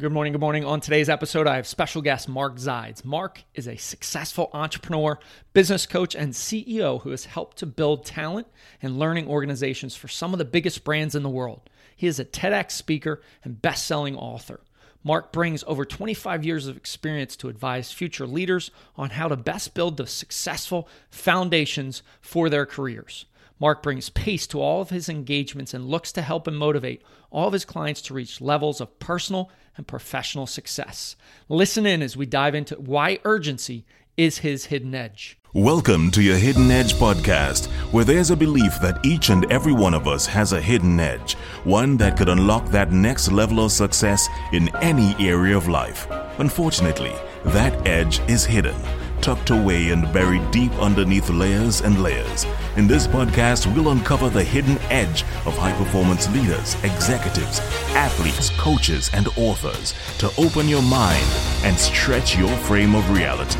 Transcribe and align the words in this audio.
Good 0.00 0.12
morning. 0.12 0.32
Good 0.32 0.40
morning. 0.40 0.64
On 0.64 0.80
today's 0.80 1.10
episode, 1.10 1.46
I 1.46 1.56
have 1.56 1.66
special 1.66 2.00
guest 2.00 2.26
Mark 2.26 2.56
Zides. 2.56 3.04
Mark 3.04 3.44
is 3.54 3.68
a 3.68 3.76
successful 3.76 4.48
entrepreneur, 4.54 5.18
business 5.52 5.84
coach, 5.84 6.14
and 6.14 6.32
CEO 6.32 7.02
who 7.02 7.10
has 7.10 7.26
helped 7.26 7.58
to 7.58 7.66
build 7.66 8.06
talent 8.06 8.46
and 8.80 8.98
learning 8.98 9.28
organizations 9.28 9.94
for 9.94 10.08
some 10.08 10.32
of 10.32 10.38
the 10.38 10.46
biggest 10.46 10.84
brands 10.84 11.14
in 11.14 11.22
the 11.22 11.28
world. 11.28 11.68
He 11.94 12.06
is 12.06 12.18
a 12.18 12.24
TEDx 12.24 12.70
speaker 12.70 13.20
and 13.44 13.60
best 13.60 13.84
selling 13.84 14.16
author. 14.16 14.60
Mark 15.04 15.32
brings 15.32 15.64
over 15.66 15.84
25 15.84 16.46
years 16.46 16.66
of 16.66 16.78
experience 16.78 17.36
to 17.36 17.50
advise 17.50 17.92
future 17.92 18.26
leaders 18.26 18.70
on 18.96 19.10
how 19.10 19.28
to 19.28 19.36
best 19.36 19.74
build 19.74 19.98
the 19.98 20.06
successful 20.06 20.88
foundations 21.10 22.02
for 22.22 22.48
their 22.48 22.64
careers. 22.64 23.26
Mark 23.60 23.82
brings 23.82 24.08
pace 24.08 24.46
to 24.46 24.58
all 24.58 24.80
of 24.80 24.88
his 24.88 25.10
engagements 25.10 25.74
and 25.74 25.84
looks 25.84 26.12
to 26.12 26.22
help 26.22 26.46
and 26.46 26.56
motivate 26.56 27.02
all 27.30 27.46
of 27.46 27.52
his 27.52 27.66
clients 27.66 28.00
to 28.00 28.14
reach 28.14 28.40
levels 28.40 28.80
of 28.80 28.98
personal 28.98 29.50
and 29.76 29.86
professional 29.86 30.46
success. 30.46 31.14
Listen 31.46 31.84
in 31.84 32.00
as 32.00 32.16
we 32.16 32.24
dive 32.24 32.54
into 32.54 32.74
why 32.76 33.18
urgency 33.22 33.84
is 34.16 34.38
his 34.38 34.66
hidden 34.66 34.94
edge. 34.94 35.38
Welcome 35.52 36.10
to 36.12 36.22
your 36.22 36.38
Hidden 36.38 36.70
Edge 36.70 36.94
podcast, 36.94 37.66
where 37.92 38.04
there's 38.04 38.30
a 38.30 38.36
belief 38.36 38.80
that 38.80 39.04
each 39.04 39.28
and 39.28 39.50
every 39.52 39.74
one 39.74 39.92
of 39.92 40.08
us 40.08 40.24
has 40.24 40.54
a 40.54 40.60
hidden 40.60 40.98
edge, 40.98 41.34
one 41.64 41.98
that 41.98 42.16
could 42.16 42.30
unlock 42.30 42.66
that 42.68 42.92
next 42.92 43.30
level 43.30 43.62
of 43.62 43.72
success 43.72 44.26
in 44.52 44.74
any 44.76 45.14
area 45.18 45.54
of 45.54 45.68
life. 45.68 46.06
Unfortunately, 46.38 47.12
that 47.44 47.86
edge 47.86 48.20
is 48.20 48.46
hidden 48.46 48.76
tucked 49.20 49.50
away 49.50 49.90
and 49.90 50.12
buried 50.12 50.50
deep 50.50 50.72
underneath 50.80 51.28
layers 51.30 51.80
and 51.80 52.02
layers. 52.02 52.46
In 52.76 52.86
this 52.86 53.06
podcast, 53.06 53.72
we'll 53.74 53.90
uncover 53.90 54.28
the 54.28 54.42
hidden 54.42 54.78
edge 54.90 55.22
of 55.44 55.56
high 55.56 55.76
performance 55.76 56.28
leaders, 56.30 56.74
executives, 56.84 57.60
athletes, 57.94 58.50
coaches, 58.58 59.10
and 59.12 59.28
authors 59.36 59.94
to 60.18 60.30
open 60.38 60.68
your 60.68 60.82
mind 60.82 61.24
and 61.62 61.78
stretch 61.78 62.36
your 62.36 62.54
frame 62.58 62.94
of 62.94 63.10
reality. 63.10 63.58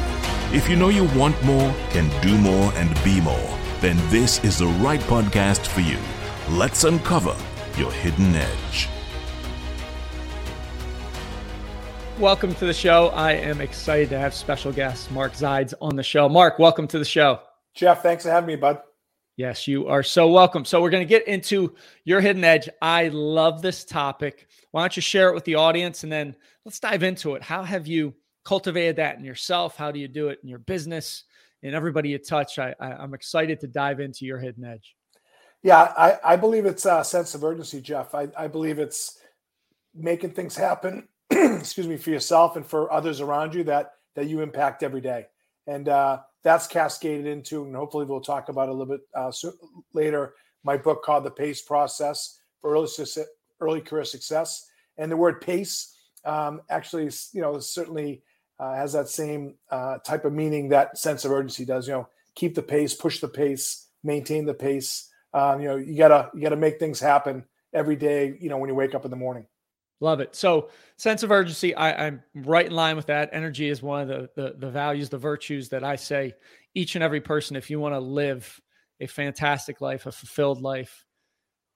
If 0.53 0.69
you 0.69 0.77
know 0.77 0.89
you 0.89 1.05
want 1.19 1.43
more, 1.45 1.75
can 1.91 2.09
do 2.21 2.37
more, 2.39 2.73
and 2.75 2.93
be 3.05 3.21
more, 3.21 3.59
then 3.81 3.97
this 4.11 4.43
is 4.45 4.59
the 4.59 4.67
right 4.67 5.01
podcast 5.01 5.67
for 5.67 5.81
you. 5.81 5.99
Let's 6.49 6.85
uncover 6.85 7.37
your 7.77 7.93
hidden 7.93 8.35
edge. 8.35 8.89
Welcome 12.21 12.55
to 12.57 12.67
the 12.67 12.75
show. 12.75 13.07
I 13.15 13.33
am 13.33 13.63
excited 13.63 14.11
to 14.11 14.19
have 14.19 14.35
special 14.35 14.73
guest 14.73 15.11
Mark 15.11 15.33
Zides 15.33 15.73
on 15.81 15.97
the 15.97 16.03
show. 16.03 16.29
Mark, 16.29 16.59
welcome 16.59 16.87
to 16.89 16.99
the 16.99 17.05
show. 17.05 17.41
Jeff, 17.75 18.03
thanks 18.03 18.25
for 18.25 18.31
having 18.31 18.47
me, 18.47 18.57
bud. 18.57 18.83
Yes, 19.39 19.67
you 19.67 19.89
are 19.89 20.03
so 20.03 20.29
welcome. 20.29 20.67
So, 20.67 20.83
we're 20.83 20.91
going 20.91 21.03
to 21.03 21.09
get 21.09 21.27
into 21.27 21.75
your 22.05 22.21
hidden 22.21 22.45
edge. 22.45 22.69
I 22.83 23.09
love 23.09 23.63
this 23.63 23.87
topic. 23.87 24.49
Why 24.71 24.83
don't 24.83 24.95
you 24.97 25.01
share 25.01 25.31
it 25.31 25.35
with 25.35 25.47
the 25.47 25.55
audience 25.55 26.03
and 26.03 26.13
then 26.13 26.37
let's 26.67 26.79
dive 26.79 27.05
into 27.05 27.37
it. 27.37 27.43
How 27.43 27.63
have 27.63 27.87
you 27.87 28.13
cultivated 28.45 28.97
that 28.97 29.17
in 29.17 29.25
yourself? 29.25 29.79
How 29.79 29.91
do 29.91 29.99
you 29.99 30.07
do 30.07 30.29
it 30.29 30.41
in 30.43 30.49
your 30.51 30.59
business 30.59 31.25
and 31.63 31.75
everybody 31.75 32.11
you 32.11 32.19
touch? 32.19 32.59
I, 32.59 32.75
I, 32.79 33.03
am 33.03 33.15
excited 33.15 33.61
to 33.61 33.67
dive 33.67 33.99
into 33.99 34.27
your 34.27 34.39
hidden 34.39 34.67
edge. 34.67 34.95
Yeah, 35.63 35.91
I, 35.97 36.19
I 36.23 36.37
believe 36.37 36.67
it's 36.67 36.85
a 36.85 37.03
sense 37.03 37.35
of 37.35 37.43
urgency, 37.43 37.81
Jeff. 37.81 38.15
I, 38.15 38.29
I 38.37 38.47
believe 38.47 38.79
it's 38.79 39.19
making 39.95 40.33
things 40.33 40.55
happen 40.55 41.09
excuse 41.59 41.87
me, 41.87 41.97
for 41.97 42.11
yourself 42.11 42.57
and 42.57 42.67
for 42.67 42.93
others 42.93 43.21
around 43.21 43.55
you 43.55 43.65
that 43.65 43.93
that 44.15 44.27
you 44.27 44.41
impact 44.41 44.83
every 44.83 45.01
day. 45.01 45.27
And 45.67 45.89
uh, 45.89 46.21
that's 46.43 46.67
cascaded 46.67 47.27
into, 47.27 47.65
and 47.65 47.77
hopefully 47.77 48.05
we'll 48.05 48.21
talk 48.21 48.49
about 48.49 48.69
a 48.69 48.73
little 48.73 48.87
bit 48.87 49.03
uh, 49.15 49.31
so 49.31 49.53
later. 49.93 50.35
My 50.63 50.77
book 50.77 51.03
called 51.03 51.25
The 51.25 51.31
Pace 51.31 51.63
Process 51.63 52.39
for 52.61 52.73
Early 52.73 52.89
Early 53.61 53.81
Career 53.81 54.05
Success, 54.05 54.67
and 54.99 55.11
the 55.11 55.17
word 55.17 55.41
pace 55.41 55.97
um, 56.25 56.61
actually, 56.69 57.11
you 57.33 57.41
know, 57.41 57.59
certainly 57.59 58.23
uh, 58.59 58.75
has 58.75 58.93
that 58.93 59.09
same 59.09 59.55
uh, 59.71 59.99
type 59.99 60.25
of 60.25 60.33
meaning 60.33 60.69
that 60.69 60.99
sense 60.99 61.25
of 61.25 61.33
urgency 61.33 61.65
does. 61.65 61.87
You 61.87 61.95
know, 61.95 62.09
keep 62.35 62.55
the 62.55 62.63
pace, 62.63 62.95
push 62.95 63.21
the 63.21 63.29
pace, 63.29 63.87
maintain 64.05 64.45
the 64.45 64.55
pace. 64.55 65.09
Um, 65.33 65.61
you 65.61 65.69
know, 65.69 65.77
you 65.77 65.97
gotta 65.97 66.31
you 66.35 66.43
gotta 66.43 66.57
make 66.57 66.79
things 66.79 67.01
happen 67.01 67.45
every 67.73 67.97
day. 67.97 68.37
You 68.41 68.49
know, 68.49 68.59
when 68.59 68.69
you 68.69 68.75
wake 68.75 68.95
up 68.95 69.05
in 69.05 69.11
the 69.11 69.17
morning. 69.17 69.47
Love 70.01 70.21
it. 70.21 70.35
So 70.35 70.71
sense 70.97 71.23
of 71.23 71.31
urgency, 71.31 71.75
I, 71.75 72.07
am 72.07 72.23
right 72.35 72.67
in 72.67 72.73
line 72.73 72.97
with 72.97 73.07
that. 73.07 73.29
Energy 73.33 73.69
is 73.69 73.83
one 73.83 74.01
of 74.01 74.09
the, 74.09 74.31
the, 74.35 74.55
the 74.57 74.71
values, 74.71 75.11
the 75.11 75.19
virtues 75.19 75.69
that 75.69 75.85
I 75.85 75.97
say 75.97 76.33
each 76.75 76.95
and 76.95 77.05
every 77.05 77.21
person, 77.21 77.55
if 77.55 77.69
you 77.69 77.79
want 77.79 77.95
to 77.95 78.01
live 78.01 78.61
a 79.01 79.07
fantastic 79.07 79.81
life, 79.81 80.07
a 80.07 80.13
fulfilled 80.13 80.63
life, 80.63 81.05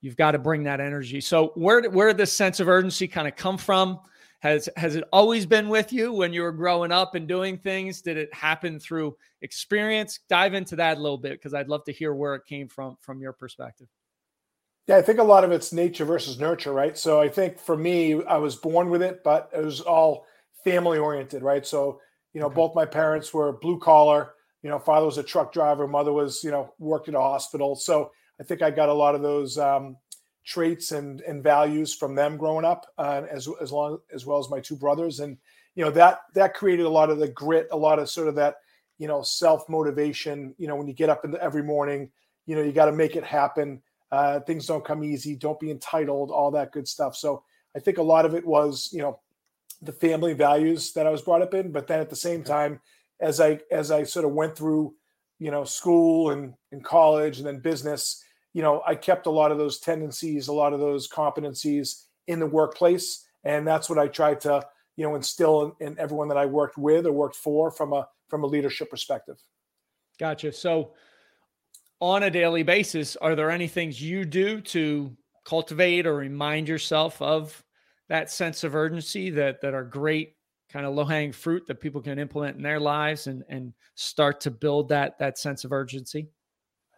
you've 0.01 0.17
got 0.17 0.33
to 0.33 0.39
bring 0.39 0.65
that 0.65 0.81
energy. 0.81 1.21
So 1.21 1.53
where 1.55 1.89
where 1.91 2.09
did 2.09 2.17
this 2.17 2.33
sense 2.33 2.61
of 2.61 2.69
urgency 2.69 3.09
kind 3.09 3.29
of 3.29 3.37
come 3.37 3.59
from? 3.59 4.01
Has 4.41 4.69
has 4.77 4.97
it 4.97 5.05
always 5.13 5.47
been 5.47 5.69
with 5.69 5.93
you 5.93 6.13
when 6.13 6.33
you 6.33 6.43
were 6.43 6.53
growing 6.53 6.93
up 6.93 7.15
and 7.15 7.27
doing 7.27 7.57
things? 7.57 8.03
Did 8.03 8.19
it 8.19 8.33
happen 8.33 8.79
through 8.79 9.17
experience? 9.41 10.21
Dive 10.29 10.55
into 10.55 10.77
that 10.77 10.99
a 10.99 11.01
little 11.01 11.19
bit 11.19 11.33
because 11.33 11.55
I'd 11.55 11.69
love 11.69 11.85
to 11.85 11.93
hear 11.93 12.15
where 12.15 12.35
it 12.35 12.45
came 12.47 12.69
from 12.69 12.97
from 13.01 13.21
your 13.21 13.33
perspective. 13.33 13.89
Yeah, 14.87 14.97
I 14.97 15.03
think 15.03 15.19
a 15.19 15.25
lot 15.25 15.45
of 15.45 15.53
it's 15.53 15.73
nature 15.73 16.05
versus 16.05 16.39
nurture, 16.39 16.73
right? 16.73 16.97
So 16.97 17.21
I 17.21 17.29
think 17.29 17.59
for 17.59 17.77
me, 17.77 18.23
I 18.25 18.37
was 18.37 18.55
born 18.55 18.91
with 18.91 19.03
it, 19.03 19.25
but 19.25 19.49
it 19.57 19.65
was 19.65 19.81
all 19.81 20.27
family 20.63 20.99
oriented, 20.99 21.43
right? 21.43 21.67
So, 21.67 22.01
you 22.35 22.41
know, 22.41 22.47
okay. 22.47 22.57
both 22.57 22.75
my 22.75 22.85
parents 22.85 23.33
were 23.33 23.53
blue 23.53 23.79
collar. 23.79 24.35
You 24.63 24.71
know, 24.71 24.79
father 24.79 25.07
was 25.07 25.19
a 25.19 25.23
truck 25.23 25.53
driver, 25.53 25.87
mother 25.89 26.13
was, 26.13 26.45
you 26.45 26.51
know, 26.51 26.75
worked 26.79 27.09
at 27.09 27.15
a 27.15 27.21
hospital. 27.21 27.77
So 27.77 28.11
I 28.41 28.45
think 28.45 28.63
I 28.63 28.71
got 28.71 28.89
a 28.89 28.95
lot 28.95 29.15
of 29.15 29.23
those 29.23 29.57
um, 29.59 29.97
traits 30.45 30.93
and 30.93 31.21
and 31.23 31.43
values 31.43 31.95
from 31.95 32.15
them 32.15 32.37
growing 32.37 32.65
up, 32.65 32.87
uh, 32.99 33.23
as 33.31 33.49
as 33.61 33.73
long 33.73 33.99
as 34.13 34.27
well 34.27 34.39
as 34.39 34.51
my 34.51 34.61
two 34.61 34.77
brothers, 34.77 35.21
and 35.21 35.37
you 35.75 35.85
know 35.85 35.91
that 35.93 36.21
that 36.35 36.55
created 36.55 36.87
a 36.87 36.91
lot 36.91 37.11
of 37.11 37.19
the 37.19 37.29
grit, 37.29 37.69
a 37.73 37.77
lot 37.77 37.99
of 37.99 38.11
sort 38.11 38.29
of 38.29 38.35
that, 38.35 38.57
you 38.99 39.07
know, 39.07 39.23
self 39.23 39.69
motivation. 39.69 40.55
You 40.59 40.67
know, 40.67 40.77
when 40.77 40.89
you 40.89 40.95
get 40.95 41.11
up 41.11 41.25
in 41.25 41.31
the, 41.31 41.43
every 41.43 41.63
morning, 41.63 42.11
you 42.47 42.57
know, 42.57 42.63
you 42.63 42.73
got 42.73 42.87
to 42.87 42.93
make 42.93 43.17
it 43.17 43.25
happen 43.25 43.83
uh, 44.15 44.41
things 44.41 44.67
don't 44.67 44.85
come 44.85 45.03
easy. 45.03 45.35
Don't 45.35 45.59
be 45.59 45.71
entitled. 45.71 46.31
All 46.31 46.51
that 46.53 46.73
good 46.73 46.87
stuff. 46.87 47.17
So 47.17 47.43
I 47.77 47.81
think 47.81 47.99
a 47.99 48.03
lot 48.03 48.25
of 48.25 48.35
it 48.35 48.47
was, 48.47 48.91
you 48.93 49.03
know, 49.03 49.19
the 49.83 49.93
family 49.93 50.35
values 50.35 50.93
that 50.93 51.07
I 51.07 51.11
was 51.11 51.23
brought 51.23 51.43
up 51.43 51.53
in. 51.53 51.73
But 51.73 51.89
then 51.89 51.99
at 52.01 52.11
the 52.11 52.17
same 52.17 52.45
time, 52.45 52.81
as 53.21 53.41
I 53.41 53.61
as 53.71 53.91
I 53.91 54.05
sort 54.05 54.25
of 54.25 54.33
went 54.33 54.57
through, 54.57 54.95
you 55.39 55.51
know, 55.51 55.65
school 55.65 56.31
and 56.31 56.55
in 56.71 56.81
college 56.81 57.39
and 57.39 57.47
then 57.47 57.59
business, 57.59 58.23
you 58.53 58.63
know, 58.63 58.83
I 58.87 58.95
kept 58.95 59.27
a 59.27 59.31
lot 59.31 59.51
of 59.51 59.59
those 59.59 59.81
tendencies, 59.81 60.47
a 60.47 60.53
lot 60.53 60.73
of 60.73 60.81
those 60.81 61.09
competencies 61.09 62.05
in 62.29 62.39
the 62.39 62.47
workplace, 62.47 63.27
and 63.43 63.67
that's 63.67 63.91
what 63.91 63.99
I 63.99 64.07
tried 64.07 64.41
to, 64.43 64.65
you 64.97 65.05
know, 65.05 65.17
instill 65.17 65.77
in, 65.81 65.89
in 65.89 65.99
everyone 65.99 66.29
that 66.29 66.39
I 66.39 66.47
worked 66.47 66.79
with 66.79 67.05
or 67.05 67.13
worked 67.13 67.37
for 67.37 67.71
from 67.71 67.93
a 67.93 68.09
from 68.29 68.45
a 68.45 68.47
leadership 68.47 68.91
perspective. 68.91 69.39
Gotcha. 70.19 70.53
So 70.53 70.93
on 72.05 72.23
a 72.23 72.31
daily 72.31 72.63
basis, 72.63 73.17
are 73.17 73.35
there 73.35 73.51
any 73.51 73.67
things 73.67 74.01
you 74.01 74.27
do 74.27 74.61
to 74.61 75.17
cultivate 75.47 76.07
or 76.07 76.15
remind 76.15 76.69
yourself 76.69 77.21
of 77.23 77.65
that 78.11 78.31
sense 78.31 78.63
of 78.63 78.75
urgency 78.75 79.31
that 79.31 79.63
that 79.63 79.73
are 79.73 79.85
great 79.85 80.37
kind 80.71 80.85
of 80.85 80.95
low 80.95 81.05
hanging 81.05 81.33
fruit 81.33 81.67
that 81.67 81.81
people 81.81 82.03
can 82.03 82.19
implement 82.19 82.59
in 82.59 82.63
their 82.63 82.79
lives 82.79 83.27
and 83.27 83.43
and 83.49 83.73
start 83.95 84.39
to 84.43 84.51
build 84.51 84.91
that 84.91 85.19
that 85.19 85.39
sense 85.39 85.65
of 85.65 85.73
urgency? 85.73 86.29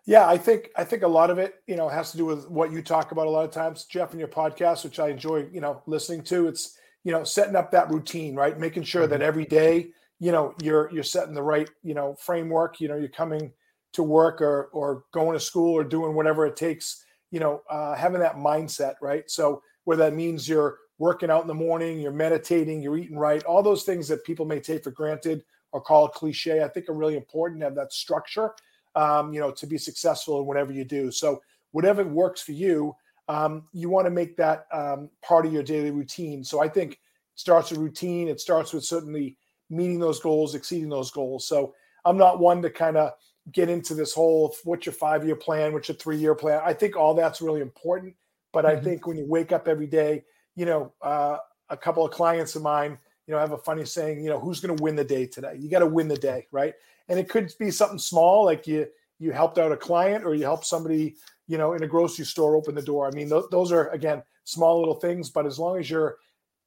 Yeah, 0.07 0.29
I 0.29 0.39
think 0.39 0.71
I 0.77 0.83
think 0.83 1.05
a 1.05 1.09
lot 1.09 1.31
of 1.31 1.39
it, 1.39 1.55
you 1.69 1.77
know, 1.77 1.89
has 1.89 2.11
to 2.11 2.17
do 2.17 2.25
with 2.25 2.51
what 2.51 2.73
you 2.73 2.83
talk 2.83 3.13
about 3.13 3.29
a 3.29 3.31
lot 3.31 3.45
of 3.45 3.53
times, 3.53 3.85
Jeff, 3.85 4.13
in 4.13 4.19
your 4.19 4.29
podcast, 4.29 4.83
which 4.83 4.99
I 4.99 5.11
enjoy, 5.11 5.47
you 5.53 5.61
know, 5.61 5.83
listening 5.87 6.23
to. 6.25 6.49
It's 6.49 6.77
you 7.05 7.13
know 7.13 7.23
setting 7.23 7.55
up 7.55 7.71
that 7.71 7.91
routine, 7.91 8.35
right? 8.35 8.59
Making 8.59 8.83
sure 8.83 9.03
mm-hmm. 9.03 9.13
that 9.13 9.23
every 9.23 9.45
day, 9.45 9.91
you 10.19 10.33
know, 10.33 10.53
you're 10.61 10.91
you're 10.93 11.05
setting 11.05 11.35
the 11.35 11.45
right, 11.45 11.71
you 11.85 11.95
know, 11.95 12.17
framework. 12.19 12.81
You 12.81 12.89
know, 12.89 12.97
you're 12.97 13.09
coming 13.09 13.53
to 13.97 14.03
work 14.03 14.41
or 14.41 14.69
or 14.73 15.05
going 15.13 15.33
to 15.33 15.41
school 15.41 15.75
or 15.75 15.85
doing 15.85 16.15
whatever 16.15 16.47
it 16.47 16.57
takes 16.57 17.05
you 17.31 17.41
know 17.41 17.63
uh, 17.69 17.95
having 17.95 18.21
that 18.21 18.37
mindset 18.37 18.95
right? 19.03 19.31
So 19.31 19.63
where 19.85 19.97
that 19.97 20.15
means 20.15 20.49
you're 20.49 20.79
working 20.99 21.31
out 21.31 21.43
in 21.43 21.49
the 21.49 21.55
morning 21.55 22.01
you're 22.01 22.13
meditating 22.13 22.81
you're 22.81 22.97
eating 22.97 23.19
right 23.19 23.45
all 23.45 23.63
those 23.63 23.83
things 23.83 24.09
that 24.09 24.25
people 24.25 24.47
may 24.47 24.59
take 24.59 24.83
for 24.83 24.91
granted 24.91 25.45
or 25.73 25.81
call 25.81 26.09
cliche 26.09 26.63
i 26.63 26.69
think 26.69 26.89
are 26.89 26.95
really 26.95 27.17
important 27.17 27.61
to 27.61 27.67
have 27.67 27.75
that 27.75 27.93
structure 27.93 28.55
um, 28.97 29.33
you 29.33 29.39
know 29.39 29.53
to 29.53 29.67
be 29.67 29.79
successful 29.79 30.41
in 30.41 30.47
whatever 30.47 30.73
you 30.73 30.85
do. 30.85 31.13
So 31.13 31.43
whatever 31.71 32.03
works 32.03 32.43
for 32.43 32.53
you 32.53 32.97
um, 33.29 33.65
you 33.73 33.89
want 33.89 34.07
to 34.07 34.11
make 34.11 34.37
that 34.37 34.67
um, 34.73 35.11
part 35.23 35.47
of 35.47 35.53
your 35.53 35.63
daily 35.63 35.91
routine. 35.91 36.43
So 36.43 36.61
i 36.61 36.69
think 36.69 36.93
it 36.93 36.99
starts 37.35 37.71
with 37.71 37.79
routine 37.79 38.29
it 38.29 38.41
starts 38.41 38.73
with 38.73 38.85
certainly 38.85 39.37
meeting 39.69 40.01
those 40.01 40.21
goals 40.21 40.55
exceeding 40.55 40.89
those 40.89 41.11
goals. 41.11 41.47
So 41.47 41.75
i'm 42.05 42.17
not 42.17 42.41
one 42.41 42.63
to 42.63 42.71
kind 42.71 42.97
of 42.97 43.13
get 43.53 43.69
into 43.69 43.95
this 43.95 44.13
whole 44.13 44.55
what's 44.65 44.87
your 44.87 44.93
five 44.93 45.25
year 45.25 45.37
plan, 45.37 45.73
what's 45.73 45.89
your 45.89 45.97
three 45.97 46.17
year 46.17 46.35
plan. 46.35 46.61
I 46.65 46.73
think 46.73 46.97
all 46.97 47.15
that's 47.15 47.41
really 47.41 47.61
important. 47.61 48.15
But 48.53 48.65
mm-hmm. 48.65 48.79
I 48.79 48.81
think 48.81 49.07
when 49.07 49.17
you 49.17 49.27
wake 49.27 49.53
up 49.53 49.69
every 49.69 49.87
day, 49.87 50.25
you 50.55 50.67
know, 50.67 50.93
uh, 51.03 51.39
a 51.69 51.77
couple 51.77 52.05
of 52.05 52.13
clients 52.13 52.57
of 52.57 52.63
mine, 52.63 52.99
you 53.27 53.35
know, 53.35 53.41
have 53.41 53.53
a 53.53 53.59
funny 53.59 53.85
saying, 53.85 54.23
you 54.23 54.31
know, 54.31 54.39
who's 54.39 54.61
going 54.61 54.77
to 54.77 54.83
win 54.83 54.97
the 54.97 55.05
day 55.05 55.27
today? 55.27 55.57
You 55.59 55.69
got 55.69 55.81
to 55.81 55.87
win 55.87 56.09
the 56.09 56.17
day, 56.17 56.47
right? 56.53 56.75
And 57.09 57.19
it 57.19 57.29
could 57.29 57.53
be 57.59 57.71
something 57.71 57.99
small, 57.99 58.45
like 58.45 58.67
you 58.67 58.87
you 59.19 59.33
helped 59.33 59.59
out 59.59 59.73
a 59.73 59.77
client 59.77 60.25
or 60.25 60.35
you 60.35 60.45
helped 60.45 60.67
somebody, 60.67 61.17
you 61.47 61.57
know, 61.57 61.73
in 61.73 61.83
a 61.83 61.87
grocery 61.87 62.25
store 62.25 62.55
open 62.55 62.75
the 62.75 62.83
door. 62.83 63.07
I 63.07 63.11
mean, 63.13 63.31
th- 63.31 63.45
those 63.51 63.73
are 63.73 63.89
again 63.89 64.23
small 64.45 64.79
little 64.79 64.95
things, 64.95 65.31
but 65.31 65.47
as 65.47 65.59
long 65.59 65.79
as 65.79 65.89
you're 65.89 66.19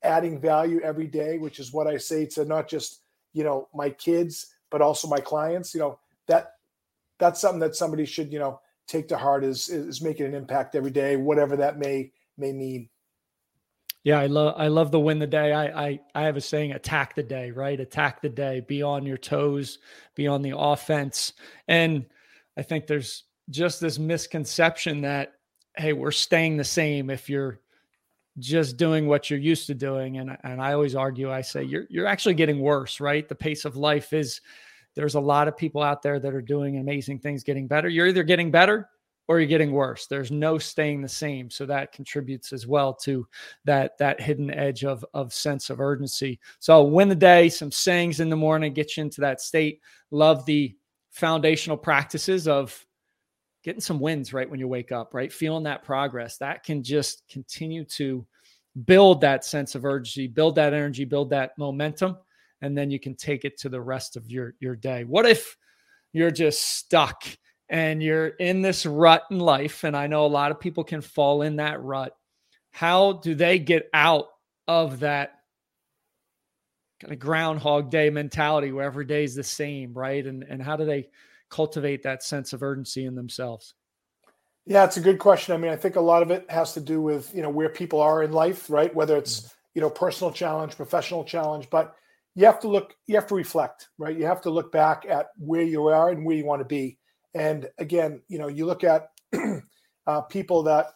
adding 0.03 0.39
value 0.39 0.79
every 0.81 1.07
day, 1.07 1.37
which 1.37 1.59
is 1.59 1.73
what 1.73 1.87
I 1.87 1.97
say 1.97 2.25
to 2.27 2.45
not 2.45 2.67
just 2.67 3.01
you 3.33 3.43
know 3.43 3.67
my 3.73 3.89
kids 3.89 4.47
but 4.71 4.81
also 4.81 5.07
my 5.07 5.19
clients. 5.19 5.73
You 5.73 5.81
know 5.81 5.99
that 6.27 6.53
that's 7.19 7.39
something 7.39 7.59
that 7.59 7.75
somebody 7.75 8.05
should 8.05 8.31
you 8.33 8.39
know 8.39 8.59
take 8.87 9.07
to 9.09 9.17
heart 9.17 9.43
is 9.43 9.69
is 9.69 10.01
making 10.01 10.25
an 10.25 10.33
impact 10.33 10.75
every 10.75 10.91
day, 10.91 11.15
whatever 11.15 11.55
that 11.57 11.77
may 11.77 12.11
may 12.37 12.51
mean. 12.51 12.89
Yeah, 14.03 14.19
I 14.19 14.27
love 14.27 14.55
I 14.57 14.67
love 14.67 14.91
the 14.91 14.99
win 14.99 15.19
the 15.19 15.27
day. 15.27 15.53
I 15.53 15.87
I 15.87 15.99
I 16.15 16.23
have 16.23 16.37
a 16.37 16.41
saying, 16.41 16.71
attack 16.71 17.15
the 17.15 17.23
day, 17.23 17.51
right? 17.51 17.79
Attack 17.79 18.21
the 18.21 18.29
day, 18.29 18.61
be 18.61 18.81
on 18.81 19.05
your 19.05 19.17
toes, 19.17 19.79
be 20.15 20.27
on 20.27 20.41
the 20.41 20.57
offense. 20.57 21.33
And 21.67 22.05
I 22.57 22.63
think 22.63 22.87
there's 22.87 23.25
just 23.49 23.81
this 23.81 23.99
misconception 23.99 25.01
that 25.01 25.33
hey, 25.77 25.93
we're 25.93 26.11
staying 26.11 26.57
the 26.57 26.63
same 26.63 27.09
if 27.09 27.29
you're 27.29 27.59
just 28.37 28.77
doing 28.77 29.07
what 29.07 29.29
you're 29.29 29.39
used 29.39 29.67
to 29.67 29.75
doing. 29.75 30.17
And 30.17 30.37
and 30.43 30.61
I 30.61 30.73
always 30.73 30.95
argue, 30.95 31.31
I 31.31 31.41
say 31.41 31.63
you're 31.63 31.85
you're 31.89 32.07
actually 32.07 32.35
getting 32.35 32.59
worse, 32.59 32.99
right? 32.99 33.27
The 33.27 33.35
pace 33.35 33.65
of 33.65 33.75
life 33.75 34.13
is 34.13 34.39
there's 34.95 35.15
a 35.15 35.19
lot 35.19 35.47
of 35.47 35.57
people 35.57 35.81
out 35.81 36.01
there 36.01 36.19
that 36.19 36.33
are 36.33 36.41
doing 36.41 36.77
amazing 36.77 37.19
things, 37.19 37.43
getting 37.43 37.67
better. 37.67 37.89
You're 37.89 38.07
either 38.07 38.23
getting 38.23 38.51
better 38.51 38.89
or 39.29 39.39
you're 39.39 39.47
getting 39.47 39.71
worse. 39.71 40.07
There's 40.07 40.31
no 40.31 40.57
staying 40.57 41.01
the 41.01 41.07
same. 41.07 41.51
So 41.51 41.67
that 41.67 41.91
contributes 41.91 42.51
as 42.51 42.65
well 42.65 42.95
to 43.03 43.27
that 43.63 43.97
that 43.99 44.19
hidden 44.19 44.51
edge 44.51 44.83
of 44.83 45.05
of 45.13 45.33
sense 45.33 45.69
of 45.69 45.79
urgency. 45.79 46.39
So 46.57 46.83
win 46.83 47.09
the 47.09 47.15
day, 47.15 47.47
some 47.47 47.71
sayings 47.71 48.19
in 48.19 48.29
the 48.29 48.35
morning, 48.35 48.73
get 48.73 48.97
you 48.97 49.03
into 49.03 49.21
that 49.21 49.39
state. 49.39 49.81
Love 50.09 50.45
the 50.45 50.75
foundational 51.11 51.77
practices 51.77 52.47
of 52.47 52.85
getting 53.63 53.81
some 53.81 53.99
wins 53.99 54.33
right 54.33 54.49
when 54.49 54.59
you 54.59 54.67
wake 54.67 54.91
up, 54.91 55.13
right? 55.13 55.31
Feeling 55.31 55.63
that 55.63 55.83
progress. 55.83 56.37
That 56.37 56.63
can 56.63 56.81
just 56.81 57.23
continue 57.29 57.83
to 57.85 58.25
build 58.85 59.21
that 59.21 59.45
sense 59.45 59.75
of 59.75 59.85
urgency, 59.85 60.27
build 60.27 60.55
that 60.55 60.73
energy, 60.73 61.05
build 61.05 61.29
that 61.29 61.51
momentum 61.57 62.17
and 62.61 62.77
then 62.77 62.91
you 62.91 62.99
can 62.99 63.15
take 63.15 63.45
it 63.45 63.57
to 63.59 63.69
the 63.69 63.81
rest 63.81 64.15
of 64.15 64.29
your 64.29 64.55
your 64.59 64.75
day. 64.75 65.03
What 65.03 65.25
if 65.25 65.57
you're 66.11 66.31
just 66.31 66.61
stuck 66.61 67.23
and 67.69 68.01
you're 68.01 68.27
in 68.27 68.61
this 68.61 68.85
rut 68.85 69.23
in 69.29 69.39
life 69.39 69.83
and 69.83 69.95
I 69.95 70.07
know 70.07 70.25
a 70.25 70.27
lot 70.27 70.51
of 70.51 70.59
people 70.59 70.83
can 70.83 71.01
fall 71.01 71.43
in 71.43 71.57
that 71.57 71.81
rut. 71.83 72.15
How 72.71 73.13
do 73.13 73.35
they 73.35 73.59
get 73.59 73.89
out 73.93 74.25
of 74.67 75.01
that 75.01 75.33
kind 76.99 77.13
of 77.13 77.19
groundhog 77.19 77.89
day 77.89 78.09
mentality 78.09 78.71
where 78.71 78.85
every 78.85 79.05
day 79.05 79.23
is 79.23 79.35
the 79.35 79.43
same, 79.43 79.93
right? 79.93 80.25
And 80.25 80.43
and 80.43 80.61
how 80.61 80.75
do 80.75 80.85
they 80.85 81.09
cultivate 81.49 82.03
that 82.03 82.23
sense 82.23 82.53
of 82.53 82.63
urgency 82.63 83.05
in 83.05 83.15
themselves? 83.15 83.73
Yeah, 84.65 84.85
it's 84.85 84.97
a 84.97 85.01
good 85.01 85.17
question. 85.17 85.55
I 85.55 85.57
mean, 85.57 85.71
I 85.71 85.75
think 85.75 85.95
a 85.95 86.01
lot 86.01 86.21
of 86.21 86.29
it 86.29 86.49
has 86.51 86.73
to 86.73 86.79
do 86.79 87.01
with, 87.01 87.33
you 87.33 87.41
know, 87.41 87.49
where 87.49 87.69
people 87.69 88.01
are 88.01 88.21
in 88.21 88.31
life, 88.31 88.69
right? 88.69 88.93
Whether 88.93 89.17
it's, 89.17 89.39
mm-hmm. 89.39 89.53
you 89.73 89.81
know, 89.81 89.89
personal 89.89 90.31
challenge, 90.31 90.75
professional 90.75 91.23
challenge, 91.23 91.69
but 91.71 91.95
you 92.35 92.45
have 92.45 92.59
to 92.59 92.67
look 92.67 92.95
you 93.07 93.15
have 93.15 93.27
to 93.27 93.35
reflect 93.35 93.89
right? 93.97 94.17
You 94.17 94.25
have 94.25 94.41
to 94.41 94.49
look 94.49 94.71
back 94.71 95.05
at 95.07 95.27
where 95.37 95.61
you 95.61 95.87
are 95.87 96.09
and 96.09 96.25
where 96.25 96.35
you 96.35 96.45
want 96.45 96.61
to 96.61 96.65
be. 96.65 96.97
And 97.33 97.69
again 97.77 98.21
you 98.27 98.39
know 98.39 98.47
you 98.47 98.65
look 98.65 98.83
at 98.83 99.09
uh, 100.07 100.21
people 100.21 100.63
that 100.63 100.87